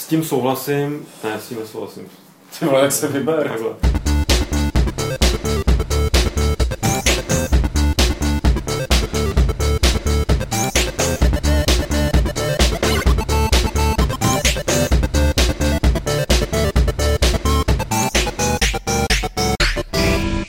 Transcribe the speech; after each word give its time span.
s 0.00 0.06
tím 0.06 0.24
souhlasím, 0.24 1.06
ne, 1.24 1.40
s 1.40 1.48
tím 1.48 1.58
nesouhlasím. 1.60 2.08
Ty 2.58 2.64
vole, 2.64 2.82
jak 2.82 2.92
se 2.92 3.08
vyber. 3.08 3.48
Takhle. 3.48 3.70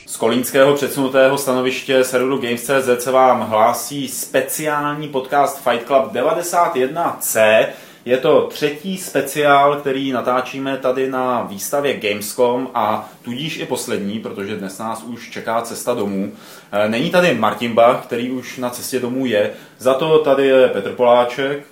Z 0.06 0.18
kolínského 0.18 0.76
předsunutého 0.76 1.38
stanoviště 1.38 2.04
serveru 2.04 2.38
Games.cz 2.38 3.04
se 3.04 3.12
vám 3.12 3.42
hlásí 3.42 4.08
speciální 4.08 5.08
podcast 5.08 5.64
Fight 5.64 5.88
Club 5.88 6.14
91C. 6.14 7.66
Je 8.06 8.18
to 8.18 8.42
třetí 8.48 8.98
speciál, 8.98 9.76
který 9.76 10.12
natáčíme 10.12 10.78
tady 10.78 11.10
na 11.12 11.44
výstavě 11.44 11.94
Gamescom 12.00 12.70
a 12.74 13.10
tudíž 13.22 13.58
i 13.60 13.66
poslední, 13.66 14.20
protože 14.20 14.56
dnes 14.56 14.78
nás 14.78 15.04
už 15.04 15.30
čeká 15.30 15.62
cesta 15.62 15.94
domů. 15.94 16.32
E, 16.72 16.90
Není 16.90 17.10
tady 17.10 17.34
Martin 17.34 17.74
Bach, 17.74 18.04
který 18.06 18.32
už 18.32 18.58
na 18.58 18.70
cestě 18.70 19.00
domů 19.00 19.26
je, 19.26 19.52
za 19.78 19.94
to 19.94 20.20
tady 20.20 20.48
je 20.48 20.68
Petr 20.68 20.92
Poláček, 20.92 21.64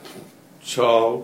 Čau. 0.63 1.21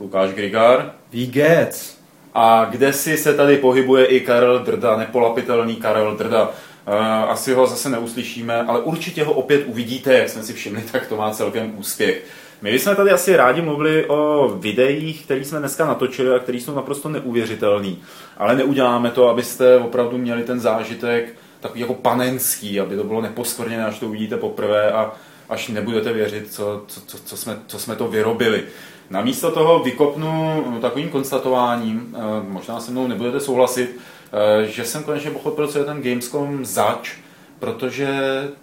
Lukáš 0.00 0.30
Grigar, 0.30 0.92
Vígec. 1.12 1.98
a 2.34 2.64
kde 2.64 2.92
si 2.92 3.16
se 3.16 3.34
tady 3.34 3.56
pohybuje 3.56 4.06
i 4.06 4.20
Karel 4.20 4.58
Drda, 4.58 4.96
nepolapitelný 4.96 5.76
Karel 5.76 6.16
Drda. 6.16 6.50
Eh, 6.86 7.24
Asi 7.28 7.52
ho 7.54 7.66
zase 7.66 7.88
neuslyšíme, 7.88 8.62
ale 8.62 8.80
určitě 8.80 9.24
ho 9.24 9.32
opět 9.32 9.62
uvidíte, 9.66 10.14
jak 10.18 10.28
jsme 10.28 10.42
si 10.42 10.52
všimli, 10.52 10.82
tak 10.92 11.06
to 11.06 11.16
má 11.16 11.30
celkem 11.30 11.72
úspěch. 11.78 12.22
My 12.64 12.72
bychom 12.72 12.96
tady 12.96 13.10
asi 13.10 13.36
rádi 13.36 13.62
mluvili 13.62 14.06
o 14.06 14.48
videích, 14.48 15.24
které 15.24 15.44
jsme 15.44 15.58
dneska 15.58 15.86
natočili 15.86 16.34
a 16.34 16.38
které 16.38 16.58
jsou 16.58 16.74
naprosto 16.74 17.08
neuvěřitelný. 17.08 18.02
Ale 18.36 18.56
neuděláme 18.56 19.10
to, 19.10 19.28
abyste 19.28 19.76
opravdu 19.78 20.18
měli 20.18 20.42
ten 20.42 20.60
zážitek 20.60 21.34
takový 21.60 21.80
jako 21.80 21.94
panenský, 21.94 22.80
aby 22.80 22.96
to 22.96 23.04
bylo 23.04 23.20
neposkvrněné, 23.20 23.86
až 23.86 23.98
to 23.98 24.06
uvidíte 24.06 24.36
poprvé 24.36 24.92
a 24.92 25.12
až 25.48 25.68
nebudete 25.68 26.12
věřit, 26.12 26.52
co, 26.52 26.82
co, 26.86 27.00
co, 27.00 27.18
co, 27.24 27.36
jsme, 27.36 27.58
co 27.66 27.78
jsme 27.78 27.96
to 27.96 28.08
vyrobili. 28.08 28.64
Namísto 29.10 29.50
toho 29.50 29.78
vykopnu 29.78 30.64
takovým 30.80 31.08
konstatováním, 31.08 32.16
eh, 32.16 32.20
možná 32.48 32.80
se 32.80 32.90
mnou 32.90 33.06
nebudete 33.06 33.40
souhlasit, 33.40 33.98
eh, 34.32 34.66
že 34.66 34.84
jsem 34.84 35.02
konečně 35.02 35.30
pochopil, 35.30 35.68
co 35.68 35.78
je 35.78 35.84
ten 35.84 36.02
Gamescom 36.02 36.64
zač, 36.64 37.16
protože 37.58 38.08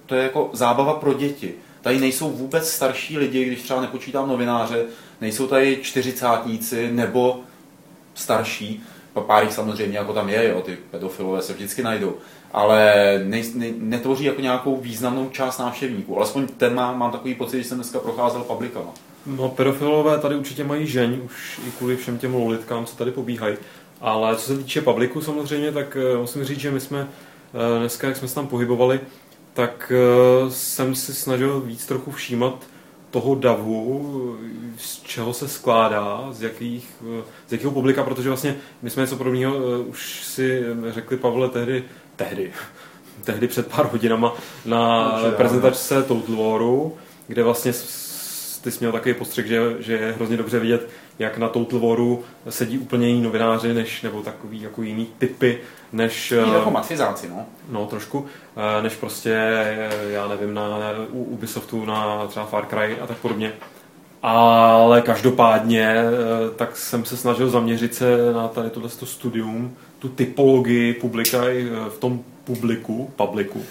to 0.05 0.15
je 0.15 0.23
jako 0.23 0.49
zábava 0.53 0.93
pro 0.93 1.13
děti. 1.13 1.53
Tady 1.81 1.99
nejsou 1.99 2.29
vůbec 2.29 2.69
starší 2.69 3.17
lidi, 3.17 3.45
když 3.45 3.61
třeba 3.61 3.81
nepočítám 3.81 4.29
novináře, 4.29 4.85
nejsou 5.21 5.47
tady 5.47 5.79
čtyřicátníci 5.81 6.91
nebo 6.91 7.39
starší, 8.13 8.83
pár 9.19 9.43
jich 9.43 9.53
samozřejmě 9.53 9.97
jako 9.97 10.13
tam 10.13 10.29
je, 10.29 10.49
jo, 10.49 10.61
ty 10.61 10.77
pedofilové 10.91 11.41
se 11.41 11.53
vždycky 11.53 11.83
najdou, 11.83 12.15
ale 12.51 12.93
nej, 13.23 13.43
ne, 13.55 13.67
netvoří 13.77 14.23
jako 14.23 14.41
nějakou 14.41 14.77
významnou 14.77 15.29
část 15.29 15.57
návštěvníků. 15.57 16.17
Alespoň 16.17 16.47
ten 16.47 16.75
má, 16.75 16.93
mám 16.93 17.11
takový 17.11 17.35
pocit, 17.35 17.57
že 17.57 17.63
jsem 17.63 17.77
dneska 17.77 17.99
procházel 17.99 18.43
publikama. 18.43 18.91
No, 19.25 19.49
pedofilové 19.49 20.17
tady 20.17 20.35
určitě 20.35 20.63
mají 20.63 20.87
žeň, 20.87 21.21
už 21.25 21.59
i 21.67 21.71
kvůli 21.71 21.97
všem 21.97 22.17
těm 22.17 22.33
lolitkám, 22.33 22.85
co 22.85 22.95
tady 22.95 23.11
pobíhají. 23.11 23.55
Ale 24.01 24.35
co 24.35 24.41
se 24.41 24.57
týče 24.57 24.81
publiku 24.81 25.21
samozřejmě, 25.21 25.71
tak 25.71 25.97
eh, 25.99 26.17
musím 26.17 26.43
říct, 26.43 26.59
že 26.59 26.71
my 26.71 26.79
jsme 26.79 27.07
eh, 27.07 27.79
dneska, 27.79 28.07
jak 28.07 28.17
jsme 28.17 28.27
se 28.27 28.35
tam 28.35 28.47
pohybovali, 28.47 28.99
tak 29.53 29.91
eh, 29.95 30.51
jsem 30.51 30.95
si 30.95 31.13
snažil 31.13 31.59
víc 31.59 31.85
trochu 31.85 32.11
všímat 32.11 32.67
toho 33.11 33.35
davu, 33.35 34.37
z 34.77 35.01
čeho 35.01 35.33
se 35.33 35.47
skládá, 35.47 36.27
z, 36.31 36.41
jakých, 36.41 36.89
eh, 37.19 37.23
z 37.47 37.51
jakého 37.51 37.71
publika, 37.71 38.03
protože 38.03 38.29
vlastně 38.29 38.55
my 38.81 38.89
jsme 38.89 39.01
něco 39.01 39.15
podobného 39.17 39.55
eh, 39.55 39.77
už 39.77 40.23
si 40.23 40.63
řekli 40.89 41.17
Pavle 41.17 41.49
tehdy, 41.49 41.83
tehdy, 42.15 42.51
tehdy 43.23 43.47
před 43.47 43.67
pár 43.67 43.91
hodinama 43.91 44.33
na 44.65 45.03
ano. 45.03 45.31
prezentačce 45.31 46.03
Total 46.03 46.35
Waru, 46.35 46.97
kde 47.27 47.43
vlastně 47.43 47.73
ty 48.61 48.71
jsi 48.71 48.79
měl 48.79 48.91
takový 48.91 49.13
postřeh, 49.13 49.45
že, 49.45 49.75
že 49.79 49.93
je 49.93 50.11
hrozně 50.11 50.37
dobře 50.37 50.59
vidět, 50.59 50.89
jak 51.19 51.37
na 51.37 51.49
Total 51.49 51.79
Waru 51.79 52.23
sedí 52.49 52.77
úplně 52.77 53.07
jiní 53.07 53.21
novináři, 53.21 53.73
než, 53.73 54.01
nebo 54.01 54.21
takový 54.21 54.61
jako 54.61 54.81
jiný 54.81 55.07
typy, 55.17 55.59
než... 55.93 56.29
Takový 56.29 56.51
eh, 56.51 56.57
jako 56.57 56.71
no. 57.29 57.45
No, 57.69 57.85
trošku, 57.85 58.25
eh, 58.57 58.81
než 58.83 58.93
prostě, 58.93 59.33
eh, 59.33 59.89
já 60.09 60.27
nevím, 60.27 60.53
na, 60.53 60.67
u 61.11 61.23
Ubisoftu, 61.23 61.85
na 61.85 62.27
třeba 62.27 62.45
Far 62.45 62.65
Cry 62.65 62.99
a 62.99 63.07
tak 63.07 63.17
podobně. 63.17 63.53
Ale 64.23 65.01
každopádně, 65.01 65.95
tak 66.55 66.77
jsem 66.77 67.05
se 67.05 67.17
snažil 67.17 67.49
zaměřit 67.49 67.95
se 67.95 68.33
na 68.33 68.47
tady 68.47 68.69
tohle 68.69 68.89
studium, 68.89 69.75
tu 69.99 70.09
typologii 70.09 70.93
publika 70.93 71.49
i 71.49 71.69
v 71.89 71.97
tom 71.99 72.19
publiku, 72.43 73.11
publiku. 73.15 73.61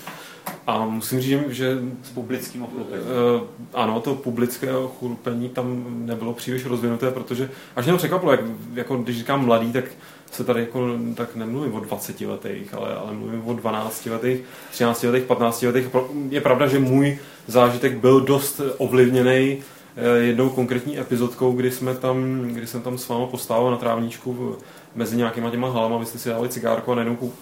A 0.67 0.85
musím 0.85 1.21
říct, 1.21 1.41
že 1.49 1.79
S 2.03 2.11
publickým 2.11 2.63
ochlupem. 2.63 3.01
Eh, 3.01 3.47
ano, 3.75 4.01
to 4.01 4.15
publické 4.15 4.69
chlupení 4.99 5.49
tam 5.49 5.85
nebylo 6.07 6.33
příliš 6.33 6.67
rozvinuté, 6.67 7.11
protože 7.11 7.51
až 7.77 7.85
mě 7.85 7.93
to 7.93 7.99
překvapilo, 7.99 8.33
jak, 8.33 8.41
jako 8.75 8.97
když 8.97 9.19
říkám 9.19 9.45
mladý, 9.45 9.73
tak 9.73 9.85
se 10.31 10.45
tady 10.45 10.61
jako, 10.61 10.89
tak 11.15 11.37
nemluvím 11.37 11.75
o 11.75 11.81
20 11.81 12.21
letech, 12.21 12.75
ale, 12.75 12.95
ale 12.95 13.13
mluvím 13.13 13.43
o 13.47 13.55
12 13.55 14.07
letech, 14.07 14.41
13 14.71 15.03
letech, 15.03 15.25
15 15.25 15.63
letech. 15.63 15.91
Je 16.29 16.41
pravda, 16.41 16.67
že 16.67 16.79
můj 16.79 17.19
zážitek 17.47 17.97
byl 17.97 18.21
dost 18.21 18.61
ovlivněný 18.79 19.59
eh, 19.97 20.19
jednou 20.19 20.51
konkrétní 20.51 20.99
epizodkou, 20.99 21.53
kdy 21.53 21.71
jsme 21.71 21.95
tam, 21.95 22.41
kdy 22.43 22.67
jsem 22.67 22.83
tam 22.83 22.99
s 22.99 23.09
váma 23.09 23.27
postával 23.27 23.71
na 23.71 23.77
trávníčku 23.77 24.57
mezi 24.95 25.17
nějakýma 25.17 25.51
těma 25.51 25.71
halama, 25.71 25.99
vy 25.99 26.07
jste 26.07 26.19
si 26.19 26.29
dali 26.29 26.49
cigárko 26.49 26.93
a 26.93 26.95
najednou 26.95 27.33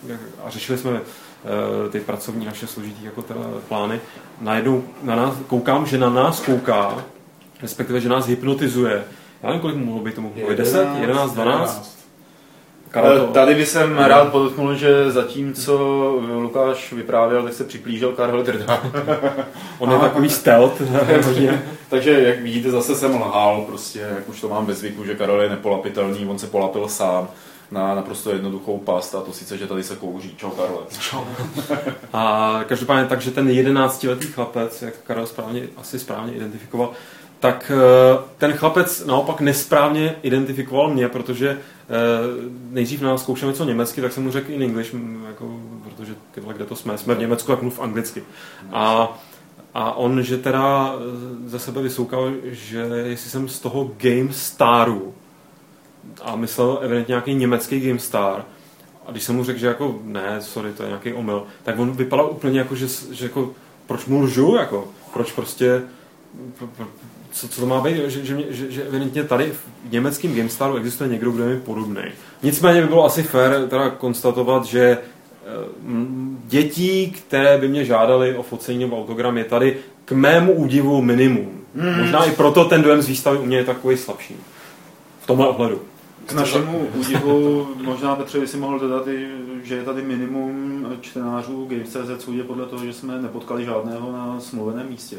a 0.45 0.51
řešili 0.51 0.78
jsme 0.78 1.01
ty 1.91 2.00
pracovní 2.00 2.47
naše 2.47 2.66
složitý 2.66 3.04
jako 3.04 3.22
teda 3.22 3.41
plány. 3.69 4.00
Najednou 4.41 4.84
na 5.03 5.16
nás, 5.16 5.34
koukám, 5.47 5.87
že 5.87 5.99
na 5.99 6.10
nás 6.10 6.41
kouká, 6.41 7.04
respektive, 7.62 8.00
že 8.00 8.09
nás 8.09 8.26
hypnotizuje. 8.26 9.04
Já 9.43 9.48
nevím, 9.48 9.60
kolik 9.60 9.77
mu 9.77 9.84
mohlo 9.84 10.00
být 10.04 10.15
tomu. 10.15 10.32
10, 10.56 10.88
11, 11.00 11.32
12? 11.32 11.98
Karel 12.91 13.21
to- 13.27 13.32
Tady 13.32 13.54
bych 13.54 13.69
jsem 13.69 13.98
rád 13.98 14.28
podotknul, 14.32 14.75
že 14.75 15.10
zatímco 15.10 15.78
Lukáš 16.34 16.93
vyprávěl, 16.93 17.43
tak 17.43 17.53
se 17.53 17.65
připlížil 17.65 18.12
Karel 18.12 18.43
Drda. 18.43 18.82
On 19.78 19.91
je 19.93 19.98
takový 19.98 20.31
stealth. 20.31 20.82
Takže 21.88 22.22
jak 22.22 22.41
vidíte, 22.41 22.71
zase 22.71 22.94
jsem 22.94 23.15
lhal, 23.15 23.65
prostě, 23.66 23.98
jak 24.16 24.28
už 24.28 24.41
to 24.41 24.48
mám 24.48 24.66
ve 24.66 24.75
zvyku, 24.75 25.04
že 25.04 25.15
Karel 25.15 25.41
je 25.41 25.48
nepolapitelný, 25.48 26.27
on 26.27 26.38
se 26.38 26.47
polapil 26.47 26.88
sám 26.88 27.28
na 27.71 27.95
naprosto 27.95 28.31
jednoduchou 28.31 28.79
past, 28.79 29.15
a 29.15 29.21
to 29.21 29.33
sice, 29.33 29.59
že 29.59 29.67
tady 29.67 29.83
se 29.83 29.97
kouří. 29.97 30.34
Čau, 30.37 30.51
Karle. 30.51 30.79
Čau. 31.01 31.25
A 32.12 32.61
každopádně 32.69 33.09
takže 33.09 33.31
ten 33.31 33.49
11-letý 33.49 34.27
chlapec, 34.27 34.83
jak 34.83 34.95
Karel 35.06 35.27
správně, 35.27 35.62
asi 35.77 35.99
správně 35.99 36.33
identifikoval, 36.33 36.93
tak 37.41 37.73
eh, 37.75 38.19
ten 38.39 38.53
chlapec 38.53 39.07
naopak 39.07 39.41
nesprávně 39.41 40.15
identifikoval 40.23 40.91
mě, 40.91 41.09
protože 41.09 41.49
eh, 41.51 41.59
nejdřív 42.71 43.01
na 43.01 43.09
nás 43.09 43.23
zkoušel 43.23 43.49
něco 43.49 43.65
německy, 43.65 44.01
tak 44.01 44.12
jsem 44.12 44.23
mu 44.23 44.31
řekl 44.31 44.53
in 44.53 44.62
English, 44.62 44.95
m, 44.95 45.25
jako, 45.28 45.61
protože 45.84 46.15
ty 46.34 46.41
vole, 46.41 46.55
kde 46.55 46.65
to 46.65 46.77
jsme, 46.77 46.99
jsme 46.99 47.15
v 47.15 47.19
Německu, 47.19 47.53
tak 47.53 47.62
mluv 47.62 47.81
anglicky. 47.81 48.23
A, 48.73 49.19
a 49.75 49.93
on, 49.93 50.23
že 50.23 50.39
teda 50.39 50.95
eh, 50.95 51.49
ze 51.49 51.59
sebe 51.59 51.83
vysoukal, 51.83 52.33
že 52.45 52.78
jestli 53.05 53.31
jsem 53.31 53.49
z 53.49 53.61
toho 53.61 53.91
Game 53.97 54.33
Staru, 54.33 55.15
a 56.23 56.37
myslel 56.37 56.79
evidentně 56.83 57.13
nějaký 57.13 57.35
německý 57.35 57.81
Game 57.81 57.99
Star, 57.99 58.45
a 59.07 59.11
když 59.11 59.23
jsem 59.25 59.37
mu 59.37 59.45
řekl, 59.45 59.59
že 59.59 59.67
jako 59.67 59.99
ne, 60.05 60.37
sorry, 60.41 60.73
to 60.73 60.83
je 60.83 60.89
nějaký 60.89 61.13
omyl, 61.13 61.43
tak 61.63 61.79
on 61.79 61.91
vypadal 61.93 62.29
úplně 62.31 62.59
jako, 62.59 62.77
že, 62.77 62.87
že 63.11 63.25
jako, 63.25 63.51
proč 63.87 64.07
mu 64.07 64.21
lžu, 64.21 64.55
jako, 64.57 64.89
proč 65.13 65.33
prostě, 65.33 65.83
pro- 66.59 66.67
pro- 66.77 66.87
co, 67.33 67.49
co 67.49 67.61
to 67.61 67.67
má 67.67 67.81
být, 67.81 67.97
že, 68.07 68.25
že, 68.25 68.35
mě- 68.35 68.45
že, 68.51 68.71
že 68.71 68.83
evidentně 68.83 69.25
tady 69.25 69.53
v 69.53 69.93
německém 69.93 70.35
GameStaru 70.35 70.77
existuje 70.77 71.09
někdo, 71.11 71.31
kdo 71.31 71.45
je 71.45 71.55
mi 71.55 71.61
podobný. 71.61 72.03
Nicméně 72.43 72.81
by 72.83 72.87
bylo 72.87 73.04
asi 73.04 73.22
fér 73.22 73.66
teda 73.69 73.91
konstatovat, 73.91 74.65
že 74.65 74.99
m, 75.87 76.39
dětí, 76.47 77.11
které 77.11 77.59
by 77.59 77.69
mě 77.69 77.84
žádali 77.84 78.37
o 78.37 78.43
focení 78.43 78.78
nebo 78.78 78.99
autogram, 78.99 79.39
je 79.39 79.45
tady 79.45 79.77
k 80.04 80.13
mému 80.13 80.53
údivu 80.53 81.03
minimum. 81.03 81.61
Možná 81.99 82.25
i 82.25 82.31
proto 82.33 82.65
ten 82.65 82.83
dojem 82.83 83.03
z 83.03 83.09
výstavy 83.09 83.39
u 83.39 83.45
mě 83.45 83.57
je 83.57 83.65
takový 83.65 83.97
slabší. 83.97 84.37
V 85.21 85.27
tomhle 85.27 85.49
ohledu. 85.49 85.83
K 86.28 86.33
našemu 86.33 86.78
údivu 86.95 87.69
možná 87.83 88.16
Petře 88.16 88.41
by 88.41 88.47
si 88.47 88.57
mohl 88.57 88.78
dodat, 88.78 89.09
i, 89.09 89.28
že 89.63 89.75
je 89.75 89.83
tady 89.84 90.03
minimum 90.03 90.86
čtenářů 91.01 91.66
Games.cz, 91.71 92.25
soudě 92.25 92.45
podle 92.45 92.66
toho, 92.66 92.84
že 92.84 92.92
jsme 92.92 93.22
nepotkali 93.22 93.65
žádného 93.65 94.13
na 94.13 94.41
smluveném 94.41 94.89
místě. 94.89 95.16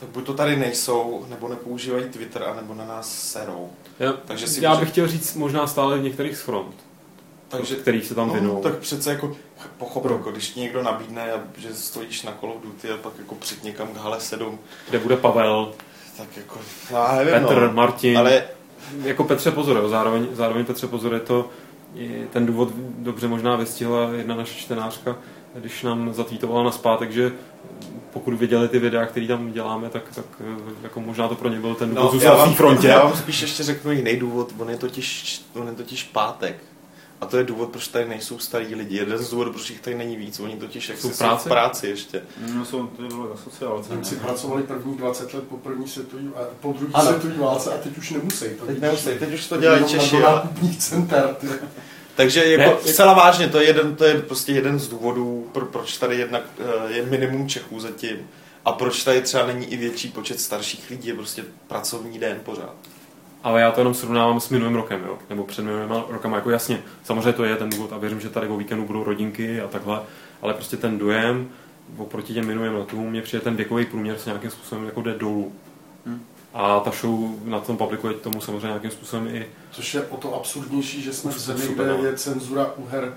Tak 0.00 0.08
buď 0.08 0.24
to 0.26 0.34
tady 0.34 0.56
nejsou, 0.56 1.26
nebo 1.30 1.48
nepoužívají 1.48 2.04
Twitter, 2.04 2.42
anebo 2.42 2.74
na 2.74 2.84
nás 2.84 3.30
serou. 3.30 3.70
Já, 3.98 4.12
Takže 4.12 4.46
si 4.46 4.64
já 4.64 4.70
může- 4.70 4.80
bych 4.80 4.90
chtěl 4.90 5.08
říct 5.08 5.34
možná 5.34 5.66
stále 5.66 5.98
v 5.98 6.02
některých 6.02 6.36
z 6.36 6.40
front, 6.40 6.74
Takže 7.48 7.76
kterých 7.76 8.06
se 8.06 8.14
tam 8.14 8.28
no, 8.28 8.34
vinou. 8.34 8.62
tak 8.62 8.78
přece 8.78 9.10
jako 9.10 9.36
pochop, 9.78 10.04
jako, 10.10 10.30
když 10.30 10.50
ti 10.50 10.60
někdo 10.60 10.82
nabídne, 10.82 11.32
že 11.56 11.74
stojíš 11.74 12.22
na 12.22 12.42
of 12.42 12.62
Duty 12.62 12.90
a 12.90 12.96
pak 12.96 13.12
jako 13.18 13.34
přijď 13.34 13.62
někam 13.62 13.88
k 13.88 13.96
Hale 13.96 14.20
7, 14.20 14.58
Kde 14.90 14.98
bude 14.98 15.16
Pavel, 15.16 15.72
tak 16.16 16.36
jako, 16.36 16.58
já 16.90 17.12
nevím, 17.16 17.32
Petr, 17.34 17.60
no. 17.60 17.72
Martin. 17.72 18.18
Ale 18.18 18.44
jako 19.02 19.24
Petře 19.24 19.50
pozor, 19.50 19.76
jo, 19.76 19.88
zároveň, 19.88 20.26
zároveň 20.32 20.64
Petře 20.64 20.86
pozor 20.86 21.14
je 21.14 21.20
to, 21.20 21.48
ten 22.30 22.46
důvod 22.46 22.68
dobře 22.98 23.28
možná 23.28 23.56
vystihla 23.56 24.10
jedna 24.10 24.36
naše 24.36 24.54
čtenářka, 24.54 25.16
když 25.54 25.82
nám 25.82 26.14
zatvítovala 26.14 26.64
na 26.64 26.70
zpátek, 26.70 27.12
že 27.12 27.32
pokud 28.12 28.34
viděli 28.34 28.68
ty 28.68 28.78
videa, 28.78 29.06
které 29.06 29.26
tam 29.26 29.52
děláme, 29.52 29.88
tak, 29.88 30.02
tak 30.14 30.24
jako 30.82 31.00
možná 31.00 31.28
to 31.28 31.34
pro 31.34 31.48
ně 31.48 31.60
byl 31.60 31.74
ten 31.74 31.94
důvod 31.94 32.22
no, 32.24 32.36
vám, 32.36 32.54
frontě. 32.54 32.88
Já 32.88 33.04
vám 33.04 33.16
spíš 33.16 33.40
ještě 33.40 33.62
řeknu 33.62 33.92
jiný 33.92 34.16
důvod, 34.16 34.52
on 34.58 34.70
je 34.70 34.76
totiž, 34.76 35.42
on 35.54 35.66
je 35.68 35.74
totiž 35.74 36.02
pátek. 36.02 36.56
A 37.20 37.26
to 37.26 37.36
je 37.36 37.44
důvod, 37.44 37.70
proč 37.70 37.88
tady 37.88 38.08
nejsou 38.08 38.38
starý 38.38 38.74
lidi. 38.74 38.96
Jeden 38.96 39.18
z 39.18 39.30
důvodů, 39.30 39.52
proč 39.52 39.70
jich 39.70 39.80
tady 39.80 39.96
není 39.96 40.16
víc. 40.16 40.40
Oni 40.40 40.56
totiž 40.56 40.88
jak 40.88 40.98
jsou, 40.98 41.10
jsou 41.10 41.36
v 41.36 41.44
práci 41.44 41.86
ještě. 41.86 42.22
No, 42.54 42.64
jsou 42.64 42.86
to 42.86 43.02
bylo 43.02 43.32
asociálce. 43.32 43.92
Němci 43.92 44.16
pracovali 44.16 44.62
první 44.62 44.96
20 44.96 45.34
let 45.34 45.44
po 45.44 45.56
první 45.56 45.88
světový, 45.88 46.30
po 46.60 46.72
druhé 46.72 47.04
světové 47.04 47.34
válce 47.34 47.74
a 47.74 47.78
teď 47.78 47.98
už 47.98 48.10
nemusí. 48.10 48.44
Teď 48.66 48.80
nemusí, 48.80 49.08
teď 49.18 49.34
už 49.34 49.46
to 49.46 49.56
dělají 49.56 49.84
Češi. 49.84 50.20
Na 50.20 50.50
center. 50.78 51.36
Takže 52.14 52.44
jako 52.44 52.80
ne, 52.86 52.92
zcela 52.92 53.12
vážně, 53.12 53.48
to 53.48 53.60
je, 53.60 53.66
jeden, 53.66 53.96
to 53.96 54.04
je 54.04 54.22
prostě 54.22 54.52
jeden 54.52 54.78
z 54.78 54.88
důvodů, 54.88 55.50
pro, 55.52 55.66
proč 55.66 55.96
tady 55.96 56.16
jednak 56.16 56.42
eh, 56.58 56.92
je 56.92 57.06
minimum 57.06 57.48
Čechů 57.48 57.80
zatím 57.80 58.16
a 58.64 58.72
proč 58.72 59.04
tady 59.04 59.22
třeba 59.22 59.46
není 59.46 59.66
i 59.66 59.76
větší 59.76 60.08
počet 60.08 60.40
starších 60.40 60.90
lidí, 60.90 61.08
je 61.08 61.14
prostě 61.14 61.44
pracovní 61.66 62.18
den 62.18 62.40
pořád. 62.44 62.74
Ale 63.48 63.60
já 63.60 63.70
to 63.70 63.80
jenom 63.80 63.94
srovnávám 63.94 64.40
s 64.40 64.48
minulým 64.48 64.74
rokem, 64.74 65.04
jo? 65.06 65.18
nebo 65.30 65.44
před 65.44 65.62
minulým 65.62 65.90
rokem, 66.08 66.32
jako 66.32 66.50
jasně, 66.50 66.82
samozřejmě 67.04 67.32
to 67.32 67.44
je 67.44 67.56
ten 67.56 67.70
důvod 67.70 67.92
a 67.92 67.98
věřím, 67.98 68.20
že 68.20 68.28
tady 68.28 68.48
o 68.48 68.56
víkendu 68.56 68.84
budou 68.84 69.04
rodinky 69.04 69.60
a 69.60 69.68
takhle, 69.68 70.00
ale 70.42 70.54
prostě 70.54 70.76
ten 70.76 70.98
dojem 70.98 71.48
oproti 71.96 72.34
těm 72.34 72.46
minulým 72.46 72.74
letům 72.74 73.10
mě 73.10 73.22
přijde 73.22 73.44
ten 73.44 73.56
věkový 73.56 73.84
průměr 73.84 74.18
se 74.18 74.30
nějakým 74.30 74.50
způsobem 74.50 74.84
jako 74.84 75.02
jde 75.02 75.14
dolů. 75.14 75.52
Hmm. 76.06 76.24
A 76.54 76.80
ta 76.80 76.90
show 76.90 77.30
na 77.44 77.60
tom 77.60 77.76
publikuje 77.76 78.14
tomu 78.14 78.40
samozřejmě 78.40 78.66
nějakým 78.66 78.90
způsobem 78.90 79.28
i... 79.28 79.46
Což 79.70 79.94
je 79.94 80.02
o 80.02 80.16
to 80.16 80.34
absurdnější, 80.34 81.02
že 81.02 81.12
jsme 81.12 81.30
v 81.30 81.38
zemi, 81.38 81.74
kde 81.74 81.86
no. 81.86 82.04
je 82.04 82.16
cenzura 82.16 82.72
u 82.76 82.86
her 82.86 83.14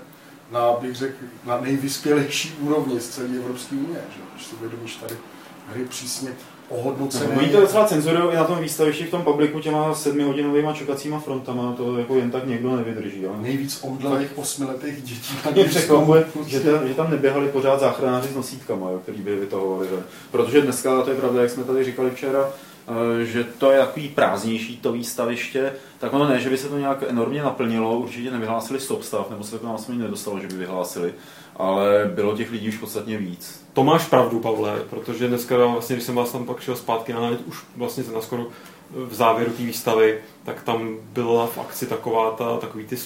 na, 0.52 0.72
bych 0.80 0.96
řekl, 0.96 1.24
na 1.44 1.60
nejvyspělejší 1.60 2.54
úrovni 2.60 3.00
z 3.00 3.08
celé 3.08 3.28
Evropské 3.28 3.76
unie. 3.76 4.04
Že? 4.16 4.20
Když 4.34 4.46
si 4.46 4.54
uvědomíš 4.54 4.96
tady 4.96 5.16
hry 5.68 5.84
přísně 5.84 6.30
ohodnocené. 6.78 7.34
No, 7.34 7.40
oni 7.40 7.48
to 7.48 7.60
docela 7.60 7.84
cenzurují 7.84 8.32
i 8.32 8.36
na 8.36 8.44
tom 8.44 8.58
výstavišti 8.58 9.04
v 9.04 9.10
tom 9.10 9.22
publiku 9.22 9.60
těma 9.60 9.94
sedmihodinovými 9.94 10.68
čekacíma 10.74 11.20
frontama, 11.20 11.74
to 11.76 11.98
jako 11.98 12.14
jen 12.14 12.30
tak 12.30 12.46
někdo 12.46 12.76
nevydrží. 12.76 13.26
Ale... 13.26 13.36
Nejvíc 13.40 13.80
omdlených 13.82 14.38
osmiletých 14.38 15.02
dětí. 15.02 15.34
Mě 15.52 15.64
překvapuje, 15.64 16.24
že, 16.46 16.60
tam, 16.60 16.88
že 16.88 16.94
tam 16.94 17.10
neběhali 17.10 17.48
pořád 17.48 17.80
záchranáři 17.80 18.28
s 18.28 18.36
nosítkama, 18.36 18.90
jo, 18.90 18.98
který 18.98 19.22
by 19.22 19.36
vytahovali. 19.36 19.88
Že? 19.88 19.96
Protože 20.30 20.60
dneska, 20.60 21.02
to 21.02 21.10
je 21.10 21.16
pravda, 21.16 21.42
jak 21.42 21.50
jsme 21.50 21.64
tady 21.64 21.84
říkali 21.84 22.10
včera, 22.10 22.48
Eh, 22.88 23.24
že 23.24 23.44
to 23.44 23.70
je 23.70 23.78
takový 23.78 24.08
prázdnější 24.08 24.76
to 24.76 24.92
výstaviště, 24.92 25.72
tak 25.98 26.12
ono 26.12 26.28
ne, 26.28 26.40
že 26.40 26.50
by 26.50 26.58
se 26.58 26.68
to 26.68 26.78
nějak 26.78 27.04
enormně 27.08 27.42
naplnilo, 27.42 27.98
určitě 27.98 28.30
nevyhlásili 28.30 28.80
stop 28.80 29.02
stav, 29.02 29.30
nebo 29.30 29.44
se 29.44 29.58
to 29.58 29.66
nám 29.66 29.76
nedostalo, 29.88 30.40
že 30.40 30.46
by 30.46 30.54
vyhlásili, 30.54 31.14
ale 31.56 32.10
bylo 32.14 32.36
těch 32.36 32.50
lidí 32.50 32.68
už 32.68 32.76
podstatně 32.76 33.18
víc. 33.18 33.61
To 33.72 33.84
máš 33.84 34.06
pravdu, 34.06 34.40
Pavle, 34.40 34.82
protože 34.90 35.28
dneska, 35.28 35.66
vlastně, 35.66 35.96
když 35.96 36.06
jsem 36.06 36.14
vás 36.14 36.32
tam 36.32 36.46
pak 36.46 36.60
šel 36.60 36.76
zpátky 36.76 37.12
na 37.12 37.30
už 37.46 37.64
vlastně 37.76 38.04
na 38.14 38.20
skoro 38.20 38.46
v 38.90 39.14
závěru 39.14 39.52
té 39.52 39.62
výstavy, 39.62 40.18
tak 40.44 40.62
tam 40.62 40.96
byla 41.12 41.46
v 41.46 41.58
akci 41.58 41.86
taková 41.86 42.30
ta, 42.30 42.56
takový 42.56 42.84
ty 42.84 42.96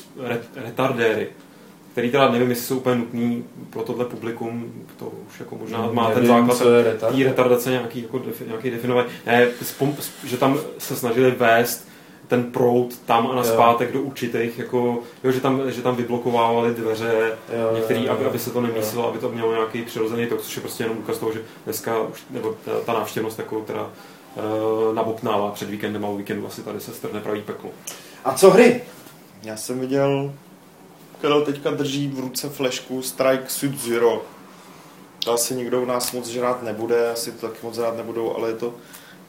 retardéry, 0.57 1.29
který 1.93 2.11
teda 2.11 2.31
nevím, 2.31 2.51
jestli 2.51 2.65
jsou 2.65 2.77
úplně 2.77 2.97
nutný 2.97 3.45
pro 3.71 3.83
tohle 3.83 4.05
publikum, 4.05 4.73
to 4.97 5.13
už 5.29 5.41
jako 5.41 5.57
možná 5.57 5.83
no, 5.83 5.93
má 5.93 6.09
nevím, 6.09 6.17
ten 6.17 6.27
základ 6.27 6.59
té 6.59 7.25
retardace 7.25 7.71
nějaký, 7.71 8.03
jako, 8.03 8.23
nějaký 8.47 8.71
definování. 8.71 9.09
Ne, 9.27 9.49
spom, 9.63 9.97
že 10.25 10.37
tam 10.37 10.59
se 10.79 10.97
snažili 10.97 11.31
vést 11.31 11.89
ten 12.29 12.53
proud 12.53 12.99
tam 13.07 13.27
a 13.27 13.35
naspátek 13.35 13.93
do 13.93 14.01
určitých, 14.01 14.59
jako, 14.59 14.99
jo, 15.25 15.33
že, 15.33 15.41
tam, 15.41 15.71
že 15.71 15.83
tam 15.83 15.97
vyblokovávali 15.97 16.75
dveře, 16.75 17.39
jo, 17.59 17.77
některý, 17.77 18.01
jo, 18.01 18.07
jo, 18.07 18.13
aby, 18.13 18.25
aby 18.25 18.39
se 18.39 18.51
to 18.51 18.61
nemísilo, 18.61 19.09
aby 19.09 19.19
to 19.19 19.29
mělo 19.29 19.53
nějaký 19.53 19.83
přirozený 19.83 20.27
tok, 20.27 20.43
což 20.43 20.57
je 20.57 20.63
prostě 20.63 20.85
jenom 20.85 20.99
úkaz 20.99 21.19
toho, 21.19 21.33
že 21.33 21.43
dneska 21.65 22.01
už, 22.01 22.23
nebo 22.31 22.57
ta, 22.65 22.71
ta 22.87 22.93
návštěvnost 22.93 23.37
takovou 23.37 23.63
teda 23.63 23.83
uh, 23.83 24.95
nabopnává 24.95 25.51
před 25.51 25.71
víkendem 25.71 26.05
a 26.05 26.09
o 26.09 26.17
víkendu 26.17 26.47
asi 26.47 26.63
tady 26.63 26.81
se 26.81 26.95
strne 26.95 27.21
pravý 27.21 27.43
peklo. 27.43 27.71
A 28.25 28.35
co 28.35 28.51
hry? 28.51 28.83
Já 29.43 29.57
jsem 29.57 29.81
viděl 29.81 30.33
Karel 31.21 31.45
teďka 31.45 31.71
drží 31.71 32.09
v 32.09 32.21
ruce 32.21 32.49
flešku 32.49 33.03
Strike 33.03 33.45
Sud 33.49 33.79
Zero. 33.79 34.23
To 35.25 35.33
asi 35.33 35.55
nikdo 35.55 35.83
u 35.83 35.85
nás 35.85 36.13
moc 36.13 36.29
žrát 36.29 36.63
nebude, 36.63 37.11
asi 37.11 37.33
to 37.33 37.49
taky 37.49 37.59
moc 37.67 37.79
rád 37.79 37.97
nebudou, 37.97 38.37
ale 38.37 38.49
je 38.49 38.55
to 38.55 38.75